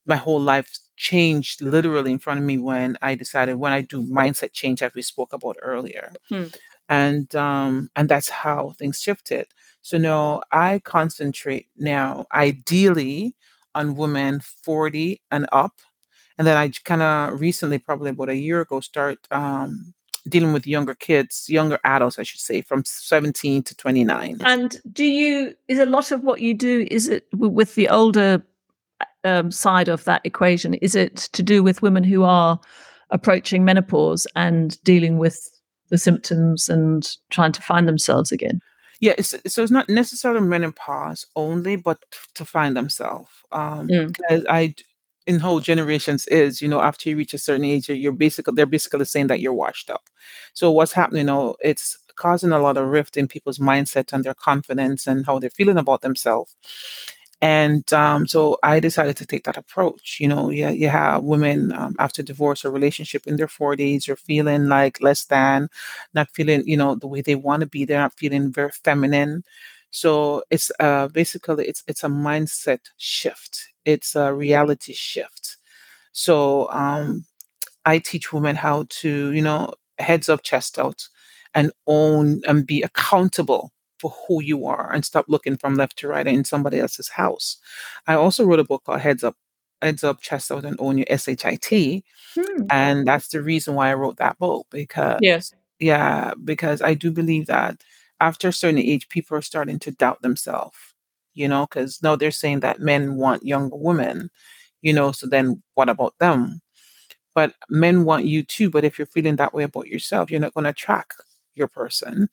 my 0.06 0.16
whole 0.16 0.40
life 0.40 0.78
changed 1.02 1.60
literally 1.60 2.12
in 2.12 2.18
front 2.20 2.38
of 2.38 2.46
me 2.46 2.58
when 2.58 2.96
I 3.02 3.16
decided 3.16 3.56
when 3.56 3.72
I 3.72 3.80
do 3.80 4.02
mindset 4.04 4.52
change, 4.52 4.82
as 4.82 4.94
we 4.94 5.02
spoke 5.02 5.32
about 5.32 5.56
earlier, 5.60 6.12
hmm. 6.28 6.44
and 6.88 7.34
um, 7.34 7.90
and 7.96 8.08
that's 8.08 8.28
how 8.28 8.74
things 8.78 9.00
shifted. 9.00 9.46
So 9.82 9.98
now 9.98 10.42
I 10.52 10.78
concentrate 10.84 11.66
now, 11.76 12.26
ideally, 12.32 13.34
on 13.74 13.96
women 13.96 14.40
forty 14.40 15.20
and 15.32 15.46
up, 15.50 15.80
and 16.38 16.46
then 16.46 16.56
I 16.56 16.70
kind 16.84 17.02
of 17.02 17.40
recently, 17.40 17.78
probably 17.78 18.10
about 18.10 18.28
a 18.28 18.36
year 18.36 18.60
ago, 18.60 18.78
start 18.78 19.18
um, 19.32 19.94
dealing 20.28 20.52
with 20.52 20.68
younger 20.68 20.94
kids, 20.94 21.46
younger 21.48 21.80
adults, 21.82 22.20
I 22.20 22.22
should 22.22 22.38
say, 22.38 22.62
from 22.62 22.84
17 22.84 23.64
to 23.64 23.74
29. 23.74 24.38
And 24.44 24.80
do 24.92 25.04
you, 25.04 25.54
is 25.66 25.80
a 25.80 25.86
lot 25.86 26.12
of 26.12 26.22
what 26.22 26.40
you 26.40 26.54
do, 26.54 26.86
is 26.92 27.08
it 27.08 27.26
with 27.32 27.74
the 27.74 27.88
older 27.88 28.44
um, 29.24 29.50
side 29.50 29.88
of 29.88 30.04
that 30.04 30.22
equation? 30.24 30.74
Is 30.74 30.94
it 30.94 31.16
to 31.32 31.42
do 31.42 31.62
with 31.62 31.82
women 31.82 32.04
who 32.04 32.22
are 32.24 32.58
approaching 33.10 33.64
menopause 33.64 34.26
and 34.36 34.82
dealing 34.84 35.18
with 35.18 35.48
the 35.90 35.98
symptoms 35.98 36.68
and 36.68 37.16
trying 37.30 37.52
to 37.52 37.62
find 37.62 37.86
themselves 37.86 38.32
again? 38.32 38.60
Yeah, 39.00 39.14
it's, 39.18 39.34
so 39.46 39.62
it's 39.62 39.72
not 39.72 39.88
necessarily 39.88 40.40
menopause 40.46 41.26
only, 41.34 41.76
but 41.76 41.98
to 42.34 42.44
find 42.44 42.76
themselves. 42.76 43.28
Um, 43.50 43.88
Mm. 43.88 44.06
because 44.16 44.44
I, 44.48 44.74
in 45.26 45.40
whole 45.40 45.60
generations 45.60 46.26
is, 46.28 46.62
you 46.62 46.68
know, 46.68 46.80
after 46.80 47.08
you 47.10 47.16
reach 47.16 47.34
a 47.34 47.38
certain 47.38 47.64
age, 47.64 47.88
you're 47.88 48.12
basically 48.12 48.54
they're 48.54 48.66
basically 48.66 49.04
saying 49.04 49.26
that 49.26 49.40
you're 49.40 49.52
washed 49.52 49.90
up. 49.90 50.08
So 50.54 50.70
what's 50.70 50.92
happening 50.92 51.26
now? 51.26 51.56
It's 51.60 51.98
causing 52.16 52.52
a 52.52 52.58
lot 52.58 52.76
of 52.76 52.86
rift 52.88 53.16
in 53.16 53.26
people's 53.28 53.58
mindset 53.58 54.12
and 54.12 54.22
their 54.24 54.34
confidence 54.34 55.06
and 55.06 55.26
how 55.26 55.38
they're 55.38 55.50
feeling 55.50 55.78
about 55.78 56.02
themselves. 56.02 56.54
And 57.42 57.92
um, 57.92 58.28
so 58.28 58.56
I 58.62 58.80
decided 58.80 59.16
to 59.18 59.26
take 59.26 59.44
that 59.44 59.56
approach. 59.58 60.18
You 60.20 60.28
know, 60.28 60.50
yeah, 60.50 60.70
you 60.70 60.88
have 60.88 61.24
women 61.24 61.72
um, 61.72 61.96
after 61.98 62.22
divorce 62.22 62.64
or 62.64 62.70
relationship 62.70 63.26
in 63.26 63.36
their 63.36 63.48
40s 63.48 64.08
are 64.08 64.16
feeling 64.16 64.68
like 64.68 65.02
less 65.02 65.24
than, 65.26 65.68
not 66.14 66.30
feeling, 66.32 66.62
you 66.66 66.76
know, 66.76 66.94
the 66.94 67.08
way 67.08 67.20
they 67.20 67.34
want 67.34 67.62
to 67.62 67.66
be. 67.66 67.84
They're 67.84 68.00
not 68.00 68.16
feeling 68.16 68.52
very 68.52 68.70
feminine. 68.84 69.44
So 69.90 70.44
it's 70.50 70.70
uh, 70.80 71.08
basically 71.08 71.66
it's 71.68 71.82
it's 71.88 72.04
a 72.04 72.08
mindset 72.08 72.80
shift. 72.96 73.68
It's 73.84 74.14
a 74.16 74.32
reality 74.32 74.92
shift. 74.94 75.56
So 76.12 76.70
um, 76.70 77.26
I 77.84 77.98
teach 77.98 78.32
women 78.32 78.56
how 78.56 78.86
to, 78.88 79.32
you 79.32 79.42
know, 79.42 79.74
heads 79.98 80.28
up, 80.28 80.42
chest 80.42 80.78
out, 80.78 81.08
and 81.54 81.72
own 81.86 82.42
and 82.46 82.66
be 82.66 82.82
accountable 82.82 83.72
for 84.02 84.14
who 84.28 84.42
you 84.42 84.66
are 84.66 84.92
and 84.92 85.04
stop 85.06 85.26
looking 85.28 85.56
from 85.56 85.76
left 85.76 85.96
to 86.00 86.08
right 86.08 86.26
in 86.26 86.44
somebody 86.44 86.80
else's 86.80 87.08
house. 87.08 87.58
I 88.08 88.14
also 88.16 88.44
wrote 88.44 88.60
a 88.60 88.64
book 88.64 88.84
called 88.84 89.00
Heads 89.00 89.24
Up, 89.24 89.36
Heads 89.82 90.04
Up, 90.04 90.20
Chest 90.20 90.52
Out, 90.52 90.64
and 90.66 90.76
Own 90.80 90.98
Your 90.98 91.06
SHIT. 91.18 92.04
Hmm. 92.36 92.64
And 92.70 93.06
that's 93.08 93.28
the 93.28 93.42
reason 93.42 93.74
why 93.76 93.90
I 93.90 93.94
wrote 93.94 94.18
that 94.18 94.38
book 94.38 94.66
because, 94.70 95.18
Yes. 95.22 95.54
yeah, 95.80 96.34
because 96.44 96.82
I 96.82 96.94
do 96.94 97.10
believe 97.12 97.46
that 97.46 97.82
after 98.20 98.48
a 98.48 98.52
certain 98.52 98.78
age, 98.80 99.08
people 99.08 99.36
are 99.38 99.42
starting 99.42 99.78
to 99.80 99.92
doubt 99.92 100.22
themselves, 100.22 100.76
you 101.34 101.48
know, 101.48 101.66
because 101.66 102.02
now 102.02 102.16
they're 102.16 102.30
saying 102.30 102.60
that 102.60 102.80
men 102.80 103.16
want 103.16 103.44
younger 103.44 103.76
women, 103.76 104.30
you 104.82 104.92
know, 104.92 105.12
so 105.12 105.26
then 105.28 105.62
what 105.74 105.88
about 105.88 106.14
them? 106.18 106.60
but 107.34 107.54
men 107.70 108.04
want 108.04 108.26
you 108.26 108.42
too. 108.42 108.70
But 108.70 108.84
if 108.84 108.98
you're 108.98 109.06
feeling 109.06 109.36
that 109.36 109.54
way 109.54 109.62
about 109.64 109.88
yourself, 109.88 110.30
you're 110.30 110.40
not 110.40 110.54
going 110.54 110.64
to 110.64 110.70
attract 110.70 111.14
your 111.54 111.68
person. 111.68 112.28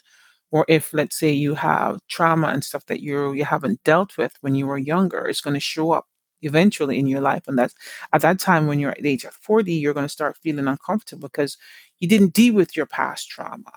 Or 0.52 0.66
if, 0.68 0.94
let's 0.94 1.18
say, 1.20 1.32
you 1.32 1.54
have 1.56 2.00
trauma 2.08 2.48
and 2.48 2.64
stuff 2.64 2.86
that 2.88 3.02
you 3.02 3.34
you 3.34 3.46
haven't 3.46 3.84
dealt 3.84 4.18
with 4.18 4.34
when 4.42 4.56
you 4.56 4.66
were 4.68 4.78
younger, 4.80 5.28
it's 5.28 5.42
going 5.42 5.54
to 5.54 5.60
show 5.60 5.92
up 5.92 6.06
eventually 6.42 6.98
in 6.98 7.06
your 7.08 7.22
life. 7.22 7.44
And 7.48 7.58
that's 7.60 7.76
at 8.14 8.22
that 8.22 8.40
time 8.40 8.66
when 8.68 8.80
you're 8.80 8.92
at 8.92 9.02
the 9.04 9.10
age 9.10 9.26
of 9.26 9.34
40, 9.36 9.72
you're 9.74 9.94
going 9.94 10.06
to 10.06 10.10
start 10.10 10.38
feeling 10.42 10.68
uncomfortable 10.68 11.28
because 11.30 11.58
you 12.00 12.08
didn't 12.08 12.34
deal 12.34 12.56
with 12.56 12.76
your 12.78 12.86
past 12.88 13.30
trauma. 13.30 13.72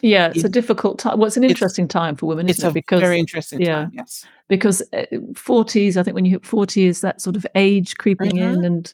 Yeah, 0.00 0.28
it's 0.34 0.44
a 0.44 0.48
difficult 0.50 0.98
time. 0.98 1.18
Well, 1.18 1.28
it's 1.28 1.36
an 1.38 1.44
it's 1.44 1.52
interesting 1.52 1.88
time 1.88 2.16
for 2.16 2.26
women, 2.26 2.48
it's 2.48 2.58
isn't 2.58 2.68
it? 2.68 2.70
a 2.70 2.74
Because 2.74 3.00
very 3.00 3.18
interesting 3.18 3.60
yeah, 3.62 3.84
time. 3.84 3.92
Yes. 3.94 4.26
because 4.48 4.82
uh, 4.92 5.06
40s, 5.32 5.96
I 5.96 6.02
think 6.02 6.14
when 6.14 6.26
you 6.26 6.32
hit 6.32 6.44
40 6.44 6.84
is 6.84 7.00
that 7.00 7.22
sort 7.22 7.36
of 7.36 7.46
age 7.54 7.96
creeping 7.96 8.32
Mm-hmm. 8.32 8.58
in 8.58 8.64
and 8.64 8.92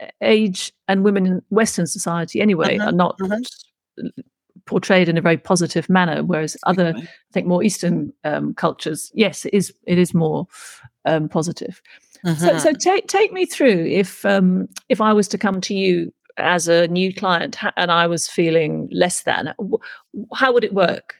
uh, 0.00 0.06
age 0.20 0.72
and 0.86 1.02
women 1.02 1.26
in 1.26 1.42
Western 1.50 1.86
society 1.86 2.40
anyway 2.40 2.76
are 2.78 2.92
Mm-hmm. 2.92 2.96
not 2.96 3.18
Mm-hmm. 3.18 4.20
Portrayed 4.66 5.08
in 5.08 5.18
a 5.18 5.22
very 5.22 5.36
positive 5.38 5.88
manner, 5.88 6.22
whereas 6.22 6.56
other, 6.64 6.88
Exactly. 6.88 7.08
I 7.08 7.32
think 7.32 7.46
more 7.46 7.62
Eastern 7.62 8.12
um, 8.24 8.54
cultures, 8.54 9.10
yes, 9.14 9.44
it 9.44 9.54
is 9.54 9.72
it 9.86 9.98
is 9.98 10.14
more 10.14 10.46
um, 11.04 11.28
positive. 11.28 11.82
So 12.36 12.56
so 12.58 12.72
Mm-hmm. 12.72 12.78
take 12.78 13.08
take 13.08 13.32
me 13.32 13.46
through 13.46 13.86
if 13.86 14.24
um, 14.24 14.68
if 14.88 15.00
I 15.00 15.12
was 15.12 15.28
to 15.28 15.38
come 15.38 15.60
to 15.62 15.74
you 15.74 16.12
as 16.38 16.68
a 16.68 16.88
new 16.88 17.12
client 17.14 17.56
and 17.76 17.90
I 17.90 18.06
was 18.06 18.28
feeling 18.28 18.88
less 18.92 19.22
than, 19.22 19.54
how 20.34 20.52
would 20.52 20.64
it 20.64 20.72
work? 20.72 21.16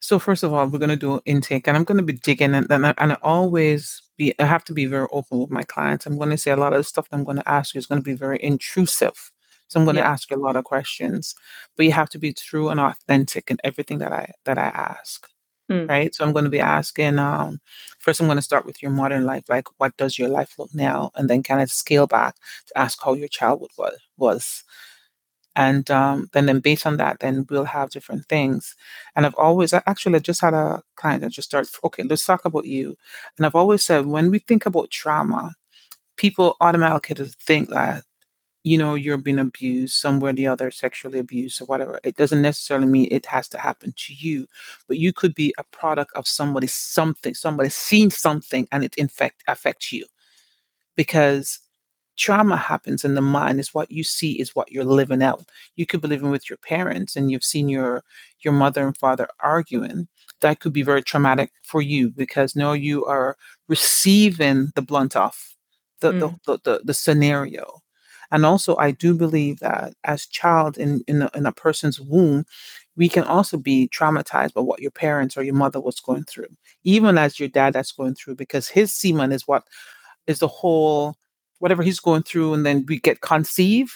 So 0.00 0.18
first 0.18 0.42
of 0.42 0.52
all, 0.52 0.66
we're 0.66 0.78
going 0.78 0.90
to 0.90 0.96
do 0.96 1.20
intake, 1.24 1.66
and 1.66 1.76
I'm 1.76 1.84
going 1.84 1.96
to 1.96 2.04
be 2.04 2.12
digging, 2.12 2.54
and 2.54 2.70
and 2.70 2.86
I, 2.86 2.94
and 2.98 3.12
I 3.12 3.16
always 3.22 4.02
be. 4.18 4.34
I 4.38 4.44
have 4.44 4.64
to 4.64 4.74
be 4.74 4.84
very 4.84 5.08
open 5.10 5.38
with 5.38 5.50
my 5.50 5.62
clients. 5.62 6.04
I'm 6.04 6.18
going 6.18 6.30
to 6.30 6.36
say 6.36 6.50
a 6.50 6.56
lot 6.56 6.74
of 6.74 6.78
the 6.78 6.84
stuff 6.84 7.08
I'm 7.10 7.24
going 7.24 7.38
to 7.38 7.48
ask 7.48 7.74
you 7.74 7.78
is 7.78 7.86
going 7.86 8.02
to 8.02 8.04
be 8.04 8.14
very 8.14 8.38
intrusive. 8.42 9.32
So 9.68 9.80
I'm 9.80 9.84
going 9.86 9.96
to 9.96 10.02
Yeah. 10.02 10.10
ask 10.12 10.30
you 10.30 10.36
a 10.36 10.38
lot 10.46 10.56
of 10.56 10.64
questions, 10.64 11.34
but 11.76 11.86
you 11.86 11.92
have 11.92 12.10
to 12.10 12.18
be 12.18 12.32
true 12.32 12.68
and 12.68 12.80
authentic 12.80 13.50
in 13.50 13.58
everything 13.64 13.98
that 13.98 14.12
I 14.12 14.32
that 14.44 14.58
I 14.58 14.66
ask. 14.68 15.28
Mm. 15.70 15.88
Right. 15.88 16.14
So 16.14 16.24
I'm 16.24 16.32
going 16.32 16.44
to 16.46 16.50
be 16.50 16.60
asking. 16.60 17.18
Um, 17.18 17.60
first, 18.00 18.20
I'm 18.20 18.26
going 18.28 18.36
to 18.38 18.42
start 18.42 18.66
with 18.66 18.82
your 18.82 18.90
modern 18.92 19.24
life, 19.26 19.44
like 19.48 19.66
what 19.78 19.96
does 19.98 20.18
your 20.18 20.28
life 20.28 20.54
look 20.58 20.74
now, 20.74 21.10
and 21.16 21.28
then 21.30 21.42
kind 21.42 21.62
of 21.62 21.70
scale 21.70 22.06
back 22.06 22.36
to 22.68 22.78
ask 22.78 22.98
how 23.04 23.14
your 23.14 23.28
childhood 23.28 23.70
was. 23.78 23.98
was 24.18 24.64
and 25.56 25.90
um, 25.90 26.28
then 26.32 26.46
then 26.46 26.60
based 26.60 26.86
on 26.86 26.96
that 26.96 27.20
then 27.20 27.46
we'll 27.50 27.64
have 27.64 27.90
different 27.90 28.26
things 28.28 28.74
and 29.16 29.24
i've 29.26 29.34
always 29.36 29.72
I 29.72 29.82
actually 29.86 30.20
just 30.20 30.40
had 30.40 30.54
a 30.54 30.82
client 30.96 31.22
that 31.22 31.30
just 31.32 31.48
started 31.48 31.70
okay 31.84 32.02
let's 32.02 32.24
talk 32.26 32.44
about 32.44 32.66
you 32.66 32.96
and 33.36 33.46
i've 33.46 33.54
always 33.54 33.82
said 33.84 34.06
when 34.06 34.30
we 34.30 34.38
think 34.40 34.66
about 34.66 34.90
trauma 34.90 35.54
people 36.16 36.56
automatically 36.60 37.28
think 37.40 37.70
that 37.70 38.04
you 38.64 38.78
know 38.78 38.94
you're 38.94 39.18
being 39.18 39.38
abused 39.38 39.94
somewhere 39.94 40.30
or 40.30 40.34
the 40.34 40.46
other 40.46 40.70
sexually 40.70 41.18
abused 41.20 41.60
or 41.62 41.66
whatever 41.66 42.00
it 42.04 42.16
doesn't 42.16 42.42
necessarily 42.42 42.86
mean 42.86 43.08
it 43.10 43.26
has 43.26 43.48
to 43.48 43.58
happen 43.58 43.92
to 43.96 44.14
you 44.14 44.46
but 44.88 44.98
you 44.98 45.12
could 45.12 45.34
be 45.34 45.54
a 45.58 45.64
product 45.64 46.10
of 46.16 46.26
somebody 46.26 46.66
something 46.66 47.34
somebody 47.34 47.68
seen 47.70 48.10
something 48.10 48.66
and 48.72 48.84
it 48.84 48.94
infect 48.96 49.42
affects 49.48 49.92
you. 49.92 50.06
Because 50.96 51.60
trauma 52.16 52.56
happens 52.56 53.04
in 53.04 53.14
the 53.14 53.20
mind 53.22 53.60
is 53.60 53.74
what 53.74 53.90
you 53.90 54.04
see 54.04 54.32
is 54.40 54.54
what 54.54 54.70
you're 54.72 54.84
living 54.84 55.22
out. 55.22 55.44
You 55.76 55.86
could 55.86 56.00
be 56.02 56.08
living 56.08 56.30
with 56.30 56.48
your 56.50 56.58
parents 56.58 57.16
and 57.16 57.30
you've 57.30 57.44
seen 57.44 57.68
your 57.68 58.04
your 58.40 58.52
mother 58.54 58.86
and 58.86 58.96
father 58.96 59.28
arguing 59.40 60.08
that 60.40 60.60
could 60.60 60.72
be 60.72 60.82
very 60.82 61.02
traumatic 61.02 61.50
for 61.64 61.82
you 61.82 62.10
because 62.10 62.56
now 62.56 62.72
you 62.72 63.04
are 63.06 63.36
receiving 63.68 64.72
the 64.76 64.82
blunt 64.82 65.16
off 65.16 65.56
the 66.00 66.12
the, 66.12 66.28
Mm. 66.30 66.40
the, 66.46 66.58
the, 66.64 66.80
the 66.84 66.94
scenario 66.94 67.82
and 68.34 68.44
also 68.44 68.76
i 68.76 68.90
do 68.90 69.14
believe 69.14 69.58
that 69.60 69.94
as 70.04 70.26
child 70.26 70.76
in 70.78 71.02
in 71.08 71.22
a, 71.22 71.30
in 71.34 71.46
a 71.46 71.52
person's 71.52 72.00
womb 72.00 72.44
we 72.96 73.08
can 73.08 73.24
also 73.24 73.56
be 73.56 73.88
traumatized 73.88 74.52
by 74.54 74.60
what 74.60 74.80
your 74.80 74.90
parents 74.90 75.36
or 75.36 75.42
your 75.42 75.54
mother 75.54 75.80
was 75.80 76.00
going 76.00 76.24
through 76.24 76.48
even 76.84 77.16
as 77.18 77.38
your 77.40 77.48
dad 77.48 77.72
that's 77.72 77.92
going 77.92 78.14
through 78.14 78.34
because 78.34 78.68
his 78.68 78.92
semen 78.92 79.32
is 79.32 79.46
what 79.48 79.64
is 80.26 80.38
the 80.40 80.48
whole 80.48 81.14
whatever 81.60 81.82
he's 81.82 82.00
going 82.00 82.22
through 82.22 82.52
and 82.54 82.66
then 82.66 82.84
we 82.88 82.98
get 83.00 83.20
conceived 83.20 83.92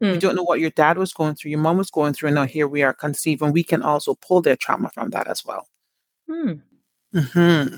you 0.00 0.08
Mm. 0.08 0.20
don't 0.20 0.36
know 0.36 0.42
what 0.42 0.60
your 0.60 0.70
dad 0.70 0.98
was 0.98 1.14
going 1.14 1.34
through 1.34 1.50
your 1.50 1.60
mom 1.60 1.78
was 1.78 1.90
going 1.90 2.12
through 2.12 2.28
and 2.28 2.34
now 2.34 2.44
here 2.44 2.68
we 2.68 2.82
are 2.82 2.92
conceived 2.92 3.40
and 3.42 3.54
we 3.54 3.64
can 3.64 3.82
also 3.82 4.14
pull 4.16 4.42
their 4.42 4.56
trauma 4.56 4.90
from 4.90 5.08
that 5.10 5.26
as 5.26 5.44
well 5.44 5.66
Mm. 6.28 6.60
hmm 7.14 7.76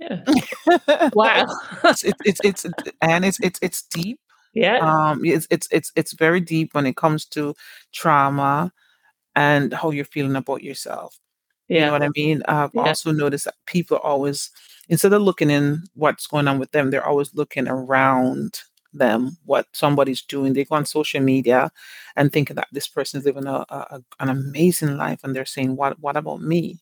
Yeah. 0.00 0.24
Wow. 1.14 1.46
it's, 1.84 2.04
it's 2.04 2.40
it's 2.44 2.64
it's 2.64 2.66
and 3.00 3.24
it's 3.24 3.38
it's 3.40 3.60
it's 3.62 3.82
deep 3.82 4.18
yeah. 4.56 4.80
um 4.80 5.24
it's 5.24 5.46
it's 5.50 5.68
it's 5.72 5.92
it's 5.96 6.12
very 6.14 6.40
deep 6.40 6.74
when 6.74 6.86
it 6.86 6.96
comes 6.96 7.24
to 7.26 7.54
trauma 7.92 8.72
and 9.36 9.72
how 9.74 9.90
you're 9.90 10.04
feeling 10.04 10.36
about 10.36 10.62
yourself 10.62 11.18
you 11.68 11.80
know 11.80 11.86
Yeah. 11.86 11.90
what 11.92 12.02
i 12.02 12.10
mean 12.16 12.42
i've 12.48 12.72
Yeah. 12.74 12.82
also 12.82 13.12
noticed 13.12 13.46
that 13.46 13.54
people 13.66 13.98
are 13.98 14.04
always 14.06 14.50
instead 14.88 15.12
of 15.12 15.22
looking 15.22 15.50
in 15.50 15.82
what's 15.94 16.26
going 16.26 16.48
on 16.48 16.58
with 16.58 16.72
them 16.72 16.90
they're 16.90 17.06
always 17.06 17.34
looking 17.34 17.68
around 17.68 18.60
them 18.94 19.36
what 19.44 19.66
somebody's 19.72 20.22
doing 20.22 20.52
they 20.54 20.64
go 20.64 20.76
on 20.76 20.86
social 20.86 21.20
media 21.22 21.70
and 22.16 22.32
thinking 22.32 22.56
that 22.56 22.68
this 22.72 22.88
person's 22.88 23.24
living 23.26 23.46
a, 23.46 23.64
a, 23.70 23.86
a- 23.96 24.04
an 24.20 24.28
amazing 24.30 24.96
life 24.96 25.20
and 25.24 25.36
they're 25.36 25.46
saying 25.46 25.76
what 25.76 25.98
what 26.00 26.16
about 26.16 26.40
me 26.42 26.78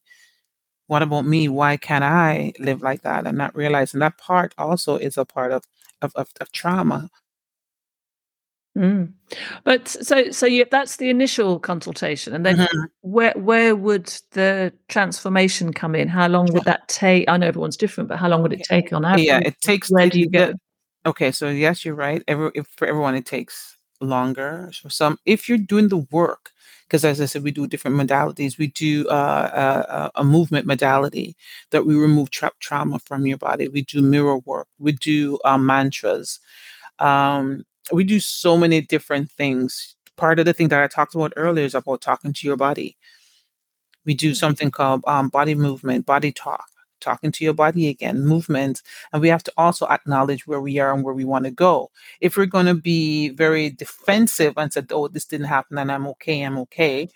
what 0.86 1.02
about 1.02 1.24
me 1.26 1.48
why 1.48 1.76
can't 1.76 2.04
i 2.04 2.52
live 2.58 2.82
like 2.82 3.02
that 3.02 3.26
and 3.26 3.38
not 3.38 3.54
realizing 3.56 4.00
that 4.00 4.18
part 4.18 4.54
also 4.58 4.96
is 4.96 5.16
a 5.18 5.24
part 5.24 5.52
of 5.52 5.64
of, 6.02 6.12
of, 6.16 6.28
of 6.40 6.52
trauma 6.52 7.10
Mm. 8.76 9.12
But 9.64 9.88
so 9.88 10.30
so 10.30 10.46
you 10.46 10.64
that's 10.70 10.96
the 10.96 11.08
initial 11.10 11.60
consultation, 11.60 12.34
and 12.34 12.44
then 12.44 12.56
Mhm. 12.56 12.88
where 13.02 13.32
where 13.36 13.76
would 13.76 14.06
the 14.32 14.72
transformation 14.88 15.72
come 15.72 15.94
in? 15.94 16.08
How 16.08 16.26
long 16.28 16.46
would 16.52 16.64
that 16.64 16.88
take? 16.88 17.28
I 17.28 17.36
know 17.36 17.46
everyone's 17.46 17.76
different, 17.76 18.08
but 18.08 18.18
how 18.18 18.28
long 18.28 18.42
would 18.42 18.52
it 18.52 18.64
take 18.64 18.92
on 18.92 19.04
average? 19.04 19.26
yeah 19.26 19.40
it 19.44 19.60
takes 19.60 19.90
Where 19.90 20.08
do 20.08 20.18
you 20.18 20.28
go? 20.30 20.46
the- 20.46 20.58
okay 21.06 21.30
so 21.30 21.48
yes 21.48 21.84
you're 21.84 21.94
right 21.94 22.22
Every, 22.26 22.50
if 22.54 22.66
for 22.66 22.86
everyone 22.88 23.14
it 23.14 23.26
takes 23.26 23.76
longer 24.00 24.70
so 24.72 24.88
some 24.88 25.18
if 25.24 25.48
you're 25.48 25.58
doing 25.58 25.88
the 25.88 25.98
work 26.10 26.50
because 26.86 27.04
as 27.04 27.20
i 27.20 27.26
said 27.26 27.42
we 27.44 27.50
do 27.52 27.66
different 27.66 27.96
modalities 27.96 28.58
we 28.58 28.66
do 28.68 29.06
uh, 29.08 29.48
uh, 29.92 30.10
a 30.16 30.24
movement 30.24 30.66
modality 30.66 31.36
that 31.70 31.84
we 31.86 31.94
remove 31.94 32.30
trapped 32.30 32.60
trauma 32.60 32.98
from 32.98 33.26
your 33.26 33.38
body 33.38 33.68
we 33.68 33.82
do 33.82 34.00
mirror 34.02 34.38
work 34.46 34.66
we 34.78 34.92
do 34.92 35.38
uh, 35.44 35.58
mantras 35.58 36.40
um, 36.98 37.64
we 37.92 38.04
do 38.04 38.20
so 38.20 38.56
many 38.56 38.80
different 38.80 39.30
things 39.30 39.96
part 40.16 40.38
of 40.38 40.46
the 40.46 40.52
thing 40.52 40.68
that 40.68 40.82
i 40.82 40.86
talked 40.86 41.14
about 41.14 41.32
earlier 41.36 41.64
is 41.64 41.74
about 41.74 42.00
talking 42.00 42.32
to 42.32 42.46
your 42.46 42.56
body 42.56 42.92
we 44.06 44.14
do 44.14 44.32
Mm. 44.32 44.36
something 44.38 44.72
called 44.72 45.04
um, 45.08 45.30
body 45.30 45.56
movement, 45.56 46.06
body 46.06 46.32
talk, 46.32 46.66
talking 47.00 47.32
to 47.32 47.44
your 47.44 47.54
body 47.54 47.88
again, 47.88 48.24
movement. 48.26 48.82
And 49.12 49.22
we 49.22 49.30
have 49.30 49.44
to 49.44 49.54
also 49.58 49.86
acknowledge 49.88 50.48
where 50.48 50.62
we 50.62 50.80
are 50.80 50.94
and 50.94 51.04
where 51.04 51.14
we 51.14 51.26
want 51.26 51.46
to 51.46 51.52
go. 51.52 51.92
If 52.20 52.38
we're 52.38 52.46
going 52.46 52.66
to 52.66 52.74
be 52.76 53.30
very 53.30 53.70
defensive 53.70 54.54
and 54.58 54.72
said, 54.74 54.88
oh, 54.92 55.08
this 55.08 55.26
didn't 55.26 55.48
happen 55.48 55.78
and 55.78 55.92
I'm 55.92 56.08
okay, 56.08 56.42
I'm 56.42 56.58
okay, 56.60 57.10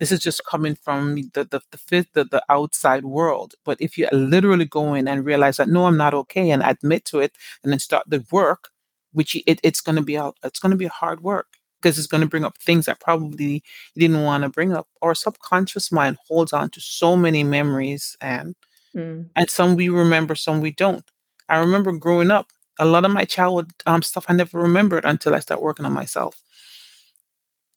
this 0.00 0.12
is 0.12 0.20
just 0.20 0.44
coming 0.46 0.76
from 0.76 1.16
the 1.16 1.44
the 1.44 1.62
the, 1.72 1.78
fit, 1.78 2.08
the 2.14 2.24
the 2.24 2.44
outside 2.50 3.06
world. 3.06 3.54
But 3.64 3.80
if 3.80 3.98
you 3.98 4.08
literally 4.12 4.66
go 4.66 4.94
in 4.96 5.08
and 5.08 5.24
realize 5.24 5.58
that 5.58 5.70
no, 5.70 5.86
I'm 5.86 5.98
not 5.98 6.14
okay, 6.14 6.50
and 6.50 6.64
admit 6.64 7.06
to 7.06 7.20
it, 7.20 7.34
and 7.64 7.72
then 7.72 7.80
start 7.80 8.04
the 8.08 8.26
work, 8.32 8.70
which 9.14 9.36
it, 9.46 9.60
it's 9.64 9.80
going 9.80 9.96
to 9.96 10.02
be 10.02 10.16
a, 10.16 10.32
it's 10.44 10.60
going 10.60 10.70
to 10.70 10.76
be 10.76 10.86
hard 10.86 11.22
work 11.22 11.46
because 11.80 11.98
it's 11.98 12.06
going 12.06 12.20
to 12.22 12.28
bring 12.28 12.44
up 12.44 12.58
things 12.58 12.86
that 12.86 13.00
probably 13.00 13.62
you 13.94 14.00
didn't 14.00 14.22
want 14.22 14.44
to 14.44 14.50
bring 14.50 14.72
up. 14.74 14.88
Our 15.02 15.14
subconscious 15.14 15.90
mind 15.92 16.18
holds 16.28 16.52
on 16.52 16.70
to 16.70 16.80
so 16.80 17.16
many 17.16 17.44
memories, 17.44 18.16
and 18.20 18.54
Mm. 18.96 19.28
and 19.36 19.50
some 19.50 19.74
we 19.76 19.88
remember, 19.88 20.36
some 20.36 20.60
we 20.60 20.70
don't. 20.70 21.04
I 21.48 21.58
remember 21.58 21.92
growing 21.92 22.30
up, 22.30 22.52
a 22.78 22.84
lot 22.86 23.04
of 23.04 23.10
my 23.10 23.24
childhood 23.24 23.72
um, 23.86 24.02
stuff 24.02 24.26
I 24.28 24.34
never 24.34 24.58
remembered 24.58 25.04
until 25.04 25.34
I 25.34 25.40
start 25.40 25.62
working 25.62 25.84
on 25.86 25.92
myself. 25.92 26.40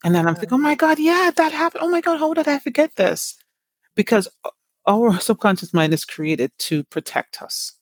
And 0.03 0.13
then 0.15 0.27
I'm 0.27 0.35
thinking, 0.35 0.55
oh 0.55 0.59
my 0.61 0.75
God, 0.75 0.99
yeah, 0.99 1.31
that 1.35 1.51
happened. 1.51 1.83
Oh 1.83 1.89
my 1.89 2.01
God, 2.01 2.19
how 2.19 2.33
did 2.33 2.47
I 2.47 2.59
forget 2.59 2.95
this? 2.95 3.35
Because 3.95 4.27
our 4.87 5.19
subconscious 5.19 5.73
mind 5.73 5.93
is 5.93 6.05
created 6.05 6.51
to 6.59 6.83
protect 6.85 7.41
us, 7.41 7.73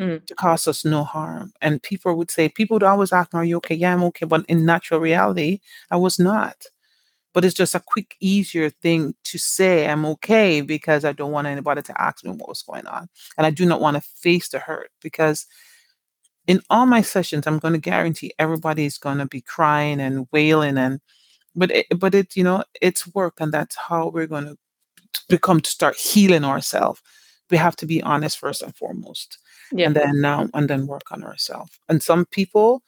Mm. 0.00 0.26
to 0.28 0.34
cause 0.34 0.66
us 0.66 0.84
no 0.84 1.04
harm. 1.04 1.52
And 1.60 1.82
people 1.82 2.14
would 2.16 2.30
say, 2.30 2.48
people 2.48 2.76
would 2.76 2.82
always 2.82 3.12
ask, 3.12 3.34
Are 3.34 3.44
you 3.44 3.58
okay? 3.58 3.74
Yeah, 3.74 3.92
I'm 3.92 4.02
okay. 4.04 4.24
But 4.24 4.46
in 4.48 4.64
natural 4.64 4.98
reality, 4.98 5.60
I 5.90 5.96
was 5.98 6.18
not. 6.18 6.64
But 7.34 7.44
it's 7.44 7.54
just 7.54 7.74
a 7.74 7.80
quick, 7.80 8.16
easier 8.20 8.70
thing 8.70 9.14
to 9.24 9.38
say 9.38 9.88
I'm 9.88 10.06
okay 10.06 10.62
because 10.62 11.04
I 11.04 11.12
don't 11.12 11.32
want 11.32 11.48
anybody 11.48 11.82
to 11.82 12.02
ask 12.02 12.24
me 12.24 12.30
what 12.32 12.48
was 12.48 12.62
going 12.62 12.86
on. 12.86 13.08
And 13.38 13.46
I 13.46 13.50
do 13.50 13.66
not 13.66 13.80
want 13.82 13.96
to 13.96 14.00
face 14.00 14.48
the 14.48 14.58
hurt 14.58 14.90
because 15.02 15.46
in 16.46 16.60
all 16.70 16.86
my 16.86 17.02
sessions, 17.02 17.46
I'm 17.46 17.58
going 17.58 17.74
to 17.74 17.80
guarantee 17.80 18.32
everybody's 18.38 18.98
going 18.98 19.18
to 19.18 19.26
be 19.26 19.42
crying 19.42 20.00
and 20.00 20.26
wailing 20.32 20.78
and 20.78 21.00
but 21.56 21.70
it, 21.72 21.86
but 21.98 22.14
it 22.14 22.36
you 22.36 22.44
know 22.44 22.64
it's 22.80 23.12
work 23.14 23.40
and 23.40 23.52
that's 23.52 23.76
how 23.76 24.08
we're 24.08 24.26
going 24.28 24.44
to 24.46 24.56
become 25.28 25.60
to 25.60 25.70
start 25.70 25.96
healing 25.96 26.44
ourselves 26.44 27.02
we 27.50 27.56
have 27.56 27.76
to 27.76 27.86
be 27.86 28.02
honest 28.02 28.38
first 28.38 28.62
and 28.62 28.74
foremost 28.76 29.38
Yeah. 29.72 29.86
and 29.86 29.96
then 29.96 30.20
now 30.20 30.48
and 30.54 30.68
then 30.68 30.86
work 30.86 31.10
on 31.12 31.22
ourselves 31.24 31.78
and 31.88 32.02
some 32.02 32.24
people 32.26 32.82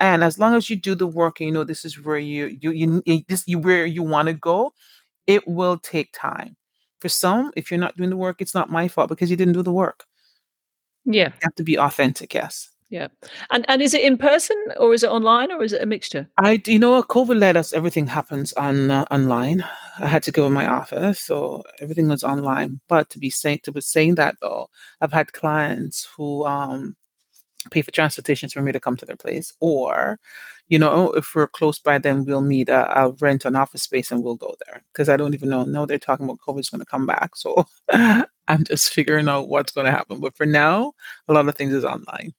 and 0.00 0.22
as 0.24 0.38
long 0.38 0.54
as 0.54 0.70
you 0.70 0.76
do 0.76 0.94
the 0.94 1.06
work 1.06 1.40
and 1.40 1.48
you 1.48 1.52
know 1.54 1.64
this 1.64 1.84
is 1.84 2.02
where 2.04 2.18
you 2.18 2.46
you 2.60 2.70
you, 2.72 3.02
you 3.06 3.22
this 3.28 3.44
you 3.46 3.58
where 3.58 3.86
you 3.86 4.02
want 4.02 4.28
to 4.28 4.34
go 4.34 4.72
it 5.26 5.46
will 5.46 5.78
take 5.78 6.10
time 6.12 6.56
for 7.00 7.08
some 7.08 7.52
if 7.56 7.70
you're 7.70 7.80
not 7.80 7.96
doing 7.96 8.10
the 8.10 8.16
work 8.16 8.40
it's 8.40 8.54
not 8.54 8.70
my 8.70 8.88
fault 8.88 9.08
because 9.08 9.30
you 9.30 9.36
didn't 9.36 9.54
do 9.54 9.62
the 9.62 9.72
work 9.72 10.04
Yeah. 11.04 11.28
you 11.28 11.40
have 11.42 11.54
to 11.56 11.64
be 11.64 11.78
authentic 11.78 12.34
yes 12.34 12.68
Yeah. 12.90 13.08
And 13.50 13.66
and 13.68 13.82
is 13.82 13.92
it 13.92 14.02
in 14.02 14.16
person 14.16 14.56
or 14.78 14.94
is 14.94 15.02
it 15.02 15.10
online 15.10 15.52
or 15.52 15.62
is 15.62 15.72
it 15.74 15.82
a 15.82 15.86
mixture? 15.86 16.28
I, 16.38 16.62
you 16.66 16.78
know, 16.78 17.02
COVID 17.02 17.38
let 17.38 17.56
us. 17.56 17.72
Everything 17.74 18.06
happens 18.06 18.52
on 18.54 18.90
uh, 18.90 19.04
online. 19.10 19.62
I 19.98 20.06
had 20.06 20.22
to 20.24 20.32
go 20.32 20.46
in 20.46 20.54
my 20.54 20.66
office, 20.66 21.20
so 21.20 21.64
everything 21.80 22.08
was 22.08 22.24
online. 22.24 22.80
But 22.88 23.10
to 23.10 23.18
be 23.18 23.28
saying 23.28 23.60
to 23.64 23.72
be 23.72 23.82
saying 23.82 24.14
that 24.14 24.36
though, 24.40 24.70
I've 25.02 25.12
had 25.12 25.34
clients 25.34 26.08
who 26.16 26.46
um 26.46 26.96
pay 27.70 27.82
for 27.82 27.90
transportations 27.90 28.54
for 28.54 28.62
me 28.62 28.72
to 28.72 28.80
come 28.80 28.96
to 28.96 29.04
their 29.06 29.16
place, 29.16 29.52
or 29.60 30.18
you 30.68 30.78
know, 30.78 31.12
if 31.12 31.34
we're 31.34 31.46
close 31.46 31.78
by, 31.78 31.98
then 31.98 32.24
we'll 32.24 32.40
meet. 32.40 32.70
Uh, 32.70 32.86
I'll 32.90 33.16
rent 33.20 33.44
an 33.44 33.56
office 33.56 33.82
space 33.82 34.10
and 34.10 34.22
we'll 34.22 34.36
go 34.36 34.54
there 34.66 34.82
because 34.92 35.10
I 35.10 35.16
don't 35.18 35.34
even 35.34 35.50
know. 35.50 35.64
No, 35.64 35.84
they're 35.84 35.98
talking 35.98 36.24
about 36.24 36.38
COVID's 36.46 36.70
going 36.70 36.80
to 36.80 36.86
come 36.86 37.06
back, 37.06 37.36
so 37.36 37.66
I'm 37.90 38.64
just 38.64 38.94
figuring 38.94 39.28
out 39.28 39.48
what's 39.48 39.72
going 39.72 39.86
to 39.86 39.90
happen. 39.90 40.20
But 40.20 40.36
for 40.36 40.46
now, 40.46 40.92
a 41.28 41.34
lot 41.34 41.48
of 41.48 41.54
things 41.54 41.74
is 41.74 41.84
online. 41.84 42.32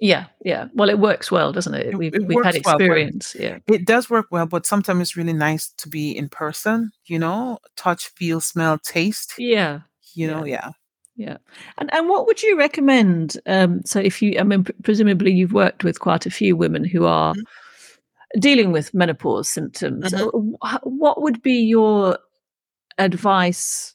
Yeah, 0.00 0.26
yeah. 0.44 0.66
Well, 0.74 0.90
it 0.90 0.98
works 0.98 1.30
well, 1.30 1.52
doesn't 1.52 1.74
it? 1.74 1.96
We've 1.96 2.14
it 2.14 2.26
we've 2.26 2.44
had 2.44 2.54
works 2.56 2.66
well, 2.66 2.74
experience. 2.76 3.36
Yeah. 3.38 3.58
It 3.68 3.86
does 3.86 4.10
work 4.10 4.26
well, 4.30 4.46
but 4.46 4.66
sometimes 4.66 5.00
it's 5.00 5.16
really 5.16 5.32
nice 5.32 5.68
to 5.78 5.88
be 5.88 6.10
in 6.16 6.28
person, 6.28 6.90
you 7.06 7.18
know, 7.18 7.58
touch, 7.76 8.08
feel, 8.16 8.40
smell, 8.40 8.78
taste, 8.78 9.34
Yeah. 9.38 9.80
you 10.14 10.26
know, 10.26 10.44
yeah. 10.44 10.70
Yeah. 11.16 11.36
And 11.78 11.94
and 11.94 12.08
what 12.08 12.26
would 12.26 12.42
you 12.42 12.58
recommend? 12.58 13.36
Um, 13.46 13.82
so 13.84 14.00
if 14.00 14.20
you, 14.20 14.36
I 14.38 14.42
mean, 14.42 14.64
pre- 14.64 14.74
presumably 14.82 15.30
you've 15.32 15.52
worked 15.52 15.84
with 15.84 16.00
quite 16.00 16.26
a 16.26 16.30
few 16.30 16.56
women 16.56 16.84
who 16.84 17.06
are 17.06 17.34
dealing 18.40 18.72
with 18.72 18.92
menopause 18.92 19.48
symptoms. 19.48 20.06
Mhm. 20.12 20.54
Uh, 20.62 20.78
What 20.82 21.22
would 21.22 21.40
be 21.40 21.52
your 21.60 22.18
advice, 22.98 23.94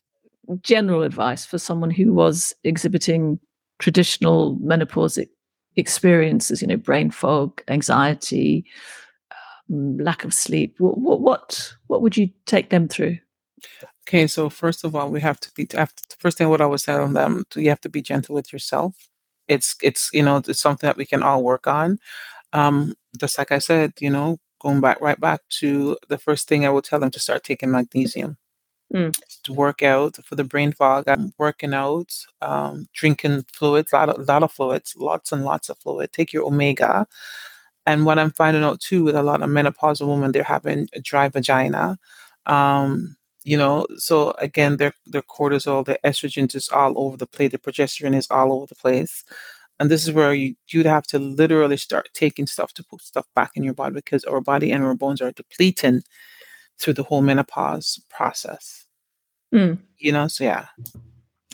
general 0.62 1.04
advice 1.04 1.46
for 1.46 1.58
someone 1.58 1.92
who 1.92 2.14
was 2.14 2.54
exhibiting 2.64 3.38
traditional 3.80 4.56
menopause 4.62 5.18
e- 5.18 5.28
experiences? 5.80 6.62
You 6.62 6.68
know, 6.68 6.78
brain 6.78 7.12
fog, 7.12 7.62
anxiety, 7.68 8.66
um, 9.72 9.98
lack 9.98 10.24
of 10.24 10.34
sleep. 10.34 10.76
What 10.80 11.20
what 11.22 11.74
what, 11.88 12.02
would 12.02 12.18
you 12.18 12.30
take 12.46 12.70
them 12.70 12.88
through? 12.88 13.18
Okay, 14.08 14.26
so 14.26 14.50
first 14.50 14.84
of 14.84 14.96
all, 14.96 15.12
we 15.12 15.22
have 15.22 15.40
to 15.40 15.52
be, 15.54 15.68
to, 15.68 15.88
first 16.18 16.38
thing 16.40 16.50
what 16.50 16.62
I 16.62 16.66
was 16.66 16.82
telling 16.84 17.14
them, 17.14 17.44
to, 17.52 17.62
you 17.62 17.70
have 17.70 17.82
to 17.82 17.90
be 17.90 18.02
gentle 18.02 18.34
with 18.34 18.52
yourself. 18.52 18.96
It's, 19.48 19.76
it's, 19.84 20.10
you 20.12 20.24
know, 20.24 20.38
it's 20.38 20.60
something 20.60 20.88
that 20.88 20.98
we 20.98 21.06
can 21.06 21.22
all 21.22 21.44
work 21.44 21.68
on. 21.68 22.00
Um, 22.52 22.96
just 23.20 23.38
like 23.38 23.52
I 23.52 23.60
said, 23.60 23.94
you 24.00 24.10
know, 24.10 24.40
going 24.60 24.82
back 24.82 25.00
right 25.00 25.20
back 25.20 25.42
to 25.60 25.96
the 26.08 26.18
first 26.18 26.48
thing 26.48 26.66
I 26.66 26.72
would 26.72 26.86
tell 26.86 27.00
them 27.00 27.12
to 27.12 27.20
start 27.20 27.44
taking 27.44 27.70
magnesium. 27.70 28.39
Mm. 28.94 29.16
To 29.44 29.54
work 29.54 29.84
out 29.84 30.16
for 30.26 30.36
the 30.36 30.44
brain 30.44 30.72
fog, 30.72 31.08
I'm 31.08 31.32
working 31.38 31.74
out, 31.76 32.12
um, 32.42 32.88
drinking 32.94 33.46
fluids, 33.54 33.94
a 33.94 33.98
lot 33.98 34.10
of, 34.10 34.28
lot 34.28 34.44
of 34.44 34.52
fluids, 34.52 34.96
lots 34.98 35.32
and 35.32 35.46
lots 35.46 35.70
of 35.70 35.78
fluid. 35.78 36.12
Take 36.12 36.34
your 36.34 36.46
omega. 36.46 37.06
And 37.86 38.06
what 38.06 38.20
I'm 38.20 38.32
finding 38.32 38.64
out 38.64 38.80
too 38.82 39.04
with 39.04 39.16
a 39.16 39.24
lot 39.24 39.42
of 39.44 39.50
menopausal 39.50 40.08
women, 40.08 40.32
they're 40.32 40.44
having 40.44 40.90
a 40.94 41.02
dry 41.02 41.30
vagina. 41.30 42.00
Um, 42.48 43.16
you 43.44 43.58
know, 43.58 43.86
so 43.98 44.32
again, 44.40 44.78
their 44.78 44.94
their 45.08 45.22
cortisol, 45.24 45.86
their 45.86 46.00
estrogen 46.06 46.54
is 46.56 46.70
all 46.70 46.94
over 46.98 47.18
the 47.18 47.28
place, 47.28 47.52
the 47.52 47.60
progesterone 47.60 48.16
is 48.16 48.28
all 48.32 48.54
over 48.54 48.68
the 48.68 48.76
place. 48.76 49.24
And 49.80 49.90
this 49.92 50.08
is 50.08 50.14
where 50.14 50.34
you 50.34 50.56
you'd 50.70 50.86
have 50.88 51.06
to 51.08 51.20
literally 51.20 51.78
start 51.78 52.10
taking 52.14 52.48
stuff 52.48 52.74
to 52.76 52.84
put 52.84 53.02
stuff 53.02 53.28
back 53.36 53.52
in 53.56 53.64
your 53.64 53.74
body 53.76 53.94
because 53.96 54.24
our 54.26 54.42
body 54.42 54.72
and 54.72 54.84
our 54.84 54.96
bones 54.96 55.22
are 55.22 55.32
depleting 55.32 56.04
through 56.80 56.94
the 56.94 57.04
whole 57.04 57.22
menopause 57.22 58.00
process. 58.10 58.86
Mm. 59.54 59.80
You 59.98 60.12
know, 60.12 60.28
so 60.28 60.44
yeah. 60.44 60.66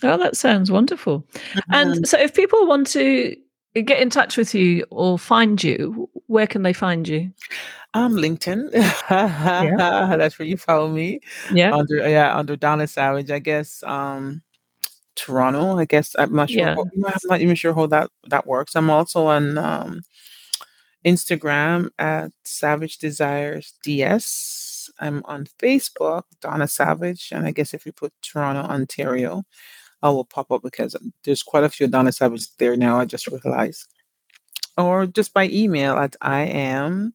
Oh, 0.04 0.18
that 0.18 0.36
sounds 0.38 0.70
wonderful. 0.72 1.26
Mhm. 1.54 1.62
And 1.70 2.08
so, 2.08 2.20
if 2.20 2.34
people 2.34 2.68
want 2.68 2.88
to 2.88 3.36
get 3.74 4.00
in 4.02 4.10
touch 4.10 4.38
with 4.38 4.54
you 4.54 4.86
or 4.92 5.18
find 5.18 5.64
you, 5.64 6.10
where 6.28 6.48
can 6.48 6.64
they 6.64 6.74
find 6.74 7.08
you? 7.08 7.32
I'm 7.94 8.14
LinkedIn. 8.14 8.72
That's 9.10 10.38
where 10.38 10.48
you 10.48 10.58
follow 10.58 10.90
me. 10.90 11.22
Yeah. 11.54 11.74
Under 11.74 12.08
yeah, 12.10 12.38
under 12.38 12.56
Donna 12.58 12.88
Savage, 12.88 13.32
I 13.32 13.40
guess. 13.40 13.82
Um 13.84 14.42
Toronto, 15.16 15.78
I 15.80 15.86
guess. 15.86 16.14
I'm 16.20 16.34
not 16.36 16.50
sure. 16.50 16.60
Yeah. 16.60 16.76
how- 16.76 16.82
I'm 16.82 17.20
not 17.30 17.42
even 17.42 17.56
sure 17.56 17.74
how 17.74 17.86
that 17.88 18.10
that 18.30 18.46
works. 18.46 18.76
I'm 18.76 18.90
also 18.90 19.28
on 19.28 19.58
um, 19.58 20.02
Instagram 21.06 21.90
at 21.98 22.32
Savage 22.44 22.98
Desires 22.98 23.74
DS. 23.84 24.75
I'm 24.99 25.23
on 25.25 25.45
Facebook, 25.60 26.23
Donna 26.41 26.67
Savage, 26.67 27.29
and 27.31 27.45
I 27.45 27.51
guess 27.51 27.73
if 27.73 27.86
you 27.86 27.91
put 27.91 28.13
Toronto, 28.21 28.62
Ontario, 28.62 29.43
I 30.03 30.10
will 30.10 30.25
pop 30.25 30.51
up 30.51 30.62
because 30.63 30.95
there's 31.23 31.43
quite 31.43 31.63
a 31.63 31.69
few 31.69 31.88
Donna 31.88 32.12
Savage 32.12 32.55
there 32.58 32.75
now. 32.77 32.99
I 32.99 33.05
just 33.05 33.27
realized, 33.27 33.88
or 34.77 35.05
just 35.08 35.34
by 35.34 35.47
email 35.49 35.97
at 35.97 36.15
I 36.21 36.41
am 36.43 37.13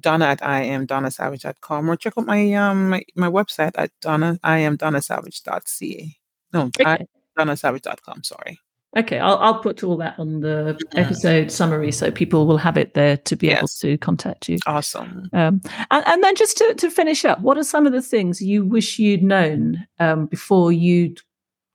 Donna 0.00 0.26
at 0.26 0.42
I 0.44 0.62
am 0.62 0.86
donnasavage.com 0.86 1.90
or 1.90 1.96
check 1.96 2.14
out 2.18 2.26
my 2.26 2.52
um 2.54 2.90
my, 2.90 3.02
my 3.16 3.28
website 3.28 3.72
at 3.76 3.90
Donna 4.00 4.38
I 4.44 4.58
am 4.58 4.76
donnasavage.ca. 4.78 6.16
No, 6.52 6.70
I 6.84 6.94
Okay. 6.94 7.06
donnasavage.com, 7.38 8.22
sorry. 8.24 8.58
Okay. 8.98 9.18
I'll, 9.18 9.38
I'll 9.38 9.60
put 9.60 9.82
all 9.84 9.96
that 9.98 10.18
on 10.18 10.40
the 10.40 10.78
episode 10.96 11.52
summary 11.52 11.92
so 11.92 12.10
people 12.10 12.46
will 12.46 12.58
have 12.58 12.76
it 12.76 12.94
there 12.94 13.16
to 13.16 13.36
be 13.36 13.50
able 13.50 13.68
to 13.68 13.96
contact 13.98 14.48
you. 14.48 14.58
Awesome. 14.66 15.30
Um, 15.32 15.60
and, 15.90 16.06
and 16.06 16.24
then 16.24 16.34
just 16.34 16.58
to, 16.58 16.74
to 16.74 16.90
finish 16.90 17.24
up, 17.24 17.40
what 17.40 17.56
are 17.56 17.64
some 17.64 17.86
of 17.86 17.92
the 17.92 18.02
things 18.02 18.42
you 18.42 18.64
wish 18.64 18.98
you'd 18.98 19.22
known 19.22 19.86
um, 20.00 20.26
before 20.26 20.72
you'd 20.72 21.20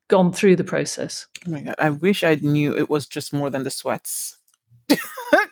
gone 0.10 0.34
through 0.34 0.58
the 0.58 0.64
process? 0.64 1.28
Oh 1.48 1.52
my 1.52 1.62
god. 1.62 1.76
I 1.80 1.92
wish 1.92 2.24
I 2.24 2.36
knew 2.36 2.76
it 2.78 2.90
was 2.90 3.08
just 3.08 3.32
more 3.34 3.50
than 3.50 3.64
the 3.64 3.72
sweats. 3.72 4.38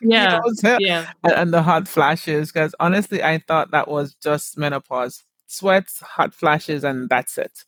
Yeah. 0.04 0.40
know, 0.64 0.78
Yeah. 0.80 1.12
and, 1.24 1.34
and 1.34 1.54
the 1.54 1.62
hot 1.62 1.88
flashes, 1.88 2.52
because 2.52 2.74
honestly 2.80 3.24
I 3.24 3.38
thought 3.48 3.72
that 3.72 3.88
was 3.88 4.16
just 4.16 4.58
menopause. 4.58 5.24
Sweats, 5.48 6.00
hot 6.00 6.34
flashes, 6.34 6.84
and 6.84 7.08
that's 7.10 7.38
it. 7.38 7.64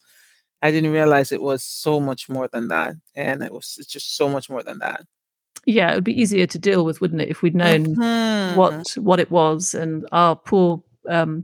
I 0.63 0.71
didn't 0.71 0.91
realize 0.91 1.31
it 1.31 1.41
was 1.41 1.63
so 1.63 1.99
much 1.99 2.29
more 2.29 2.47
than 2.47 2.69
that. 2.69 2.95
And 3.15 3.43
it 3.43 3.51
was 3.51 3.75
it's 3.79 3.91
just 3.91 4.15
so 4.17 4.27
much 4.29 4.49
more 4.49 4.63
than 4.63 4.79
that. 4.79 5.01
Yeah. 5.65 5.91
It 5.91 5.95
would 5.95 6.03
be 6.03 6.19
easier 6.21 6.47
to 6.47 6.57
deal 6.59 6.83
with, 6.85 7.01
wouldn't 7.01 7.21
it, 7.21 7.29
if 7.29 7.41
we'd 7.43 7.55
known 7.55 7.95
Mhm. 7.95 8.55
what 8.55 8.87
what 8.97 9.19
it 9.19 9.29
was 9.29 9.73
and 9.75 10.07
our 10.11 10.35
poor 10.35 10.81
um, 11.09 11.43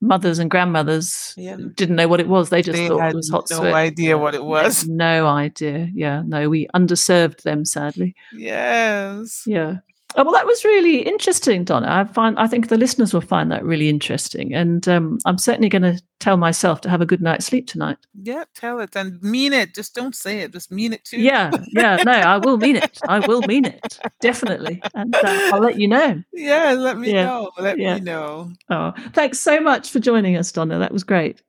mothers 0.00 0.40
and 0.40 0.50
grandmothers 0.50 1.32
Yeah. 1.36 1.56
didn't 1.76 1.94
know 1.96 2.08
what 2.08 2.18
it 2.20 2.26
was. 2.28 2.50
They 2.50 2.60
just 2.60 2.76
they 2.76 2.88
thought 2.88 3.00
had 3.02 3.12
it 3.12 3.16
was 3.16 3.30
hot 3.30 3.46
no 3.50 3.58
sweat. 3.58 3.72
idea 3.74 4.18
what 4.18 4.34
it 4.34 4.44
was. 4.44 4.86
No 4.88 5.28
idea. 5.28 5.88
Yeah. 5.94 6.22
No, 6.26 6.48
we 6.50 6.66
underserved 6.74 7.42
them, 7.42 7.64
sadly. 7.64 8.14
Yes. 8.32 9.44
Yeah. 9.46 9.76
Oh, 10.18 10.24
well, 10.24 10.32
that 10.32 10.46
was 10.46 10.64
really 10.64 11.00
interesting, 11.02 11.62
Donna. 11.62 11.88
I 11.90 12.04
find 12.04 12.38
I 12.38 12.46
think 12.46 12.68
the 12.68 12.78
listeners 12.78 13.12
will 13.12 13.20
find 13.20 13.52
that 13.52 13.62
really 13.62 13.90
interesting, 13.90 14.54
and 14.54 14.88
um, 14.88 15.18
I'm 15.26 15.36
certainly 15.36 15.68
going 15.68 15.82
to 15.82 16.00
tell 16.20 16.38
myself 16.38 16.80
to 16.82 16.88
have 16.88 17.02
a 17.02 17.06
good 17.06 17.20
night's 17.20 17.44
sleep 17.44 17.66
tonight. 17.66 17.98
Yeah, 18.14 18.44
tell 18.54 18.80
it 18.80 18.96
and 18.96 19.22
mean 19.22 19.52
it. 19.52 19.74
Just 19.74 19.94
don't 19.94 20.14
say 20.14 20.40
it. 20.40 20.52
Just 20.52 20.72
mean 20.72 20.94
it 20.94 21.04
too. 21.04 21.20
Yeah, 21.20 21.50
yeah. 21.68 21.96
No, 22.02 22.12
I 22.12 22.38
will 22.38 22.56
mean 22.56 22.76
it. 22.76 22.98
I 23.06 23.18
will 23.26 23.42
mean 23.42 23.66
it 23.66 23.98
definitely, 24.22 24.80
and 24.94 25.14
uh, 25.14 25.50
I'll 25.52 25.60
let 25.60 25.78
you 25.78 25.86
know. 25.86 26.22
Yeah, 26.32 26.72
let 26.72 26.96
me 26.96 27.12
yeah. 27.12 27.26
know. 27.26 27.50
Let 27.58 27.78
yeah. 27.78 27.96
me 27.96 28.00
know. 28.00 28.52
Oh, 28.70 28.92
thanks 29.12 29.38
so 29.38 29.60
much 29.60 29.90
for 29.90 30.00
joining 30.00 30.36
us, 30.36 30.50
Donna. 30.50 30.78
That 30.78 30.92
was 30.92 31.04
great. 31.04 31.42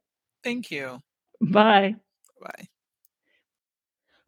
Thank 0.43 0.71
you. 0.71 0.99
Bye. 1.41 1.95
Bye. 2.41 2.67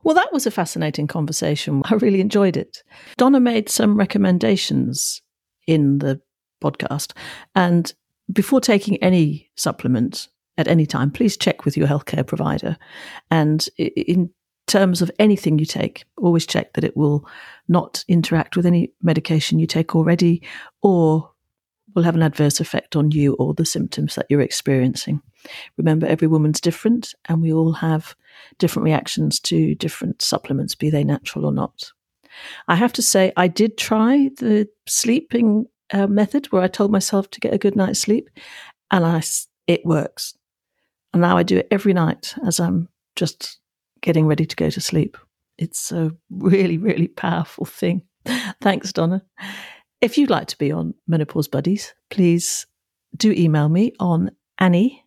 Well, 0.03 0.15
that 0.15 0.31
was 0.31 0.47
a 0.47 0.51
fascinating 0.51 1.07
conversation. 1.07 1.81
I 1.85 1.95
really 1.95 2.21
enjoyed 2.21 2.57
it. 2.57 2.83
Donna 3.17 3.39
made 3.39 3.69
some 3.69 3.97
recommendations 3.97 5.21
in 5.67 5.99
the 5.99 6.21
podcast. 6.63 7.13
And 7.55 7.93
before 8.31 8.61
taking 8.61 8.97
any 8.97 9.49
supplement 9.55 10.27
at 10.57 10.67
any 10.67 10.85
time, 10.85 11.11
please 11.11 11.37
check 11.37 11.65
with 11.65 11.75
your 11.75 11.87
healthcare 11.87 12.25
provider. 12.25 12.77
And 13.29 13.67
in 13.77 14.29
terms 14.67 15.01
of 15.01 15.11
anything 15.19 15.59
you 15.59 15.65
take, 15.65 16.05
always 16.17 16.45
check 16.45 16.73
that 16.73 16.83
it 16.83 16.95
will 16.95 17.27
not 17.67 18.03
interact 18.07 18.55
with 18.55 18.65
any 18.65 18.93
medication 19.01 19.59
you 19.59 19.67
take 19.67 19.95
already 19.95 20.43
or 20.81 21.31
will 21.95 22.03
have 22.03 22.15
an 22.15 22.23
adverse 22.23 22.59
effect 22.59 22.95
on 22.95 23.11
you 23.11 23.33
or 23.35 23.53
the 23.53 23.65
symptoms 23.65 24.15
that 24.15 24.25
you're 24.29 24.41
experiencing. 24.41 25.21
Remember, 25.77 26.05
every 26.05 26.27
woman's 26.27 26.61
different, 26.61 27.13
and 27.27 27.41
we 27.41 27.53
all 27.53 27.73
have 27.73 28.15
different 28.57 28.85
reactions 28.85 29.39
to 29.41 29.75
different 29.75 30.21
supplements, 30.21 30.75
be 30.75 30.89
they 30.89 31.03
natural 31.03 31.45
or 31.45 31.51
not. 31.51 31.91
I 32.67 32.75
have 32.75 32.93
to 32.93 33.01
say, 33.01 33.33
I 33.35 33.47
did 33.47 33.77
try 33.77 34.29
the 34.37 34.67
sleeping 34.87 35.65
uh, 35.91 36.07
method 36.07 36.47
where 36.47 36.61
I 36.61 36.67
told 36.67 36.91
myself 36.91 37.29
to 37.31 37.39
get 37.39 37.53
a 37.53 37.57
good 37.57 37.75
night's 37.75 37.99
sleep, 37.99 38.29
and 38.91 39.05
I, 39.05 39.21
it 39.67 39.85
works. 39.85 40.35
And 41.13 41.21
now 41.21 41.37
I 41.37 41.43
do 41.43 41.57
it 41.57 41.67
every 41.71 41.93
night 41.93 42.35
as 42.45 42.59
I'm 42.59 42.87
just 43.15 43.59
getting 44.01 44.27
ready 44.27 44.45
to 44.45 44.55
go 44.55 44.69
to 44.69 44.81
sleep. 44.81 45.17
It's 45.57 45.91
a 45.91 46.11
really, 46.29 46.77
really 46.77 47.07
powerful 47.07 47.65
thing. 47.65 48.03
Thanks, 48.61 48.93
Donna. 48.93 49.23
If 50.01 50.17
you'd 50.17 50.29
like 50.29 50.47
to 50.47 50.57
be 50.57 50.71
on 50.71 50.93
Menopause 51.07 51.49
Buddies, 51.49 51.93
please 52.09 52.65
do 53.15 53.31
email 53.31 53.69
me 53.69 53.93
on 53.99 54.31
Annie 54.57 55.05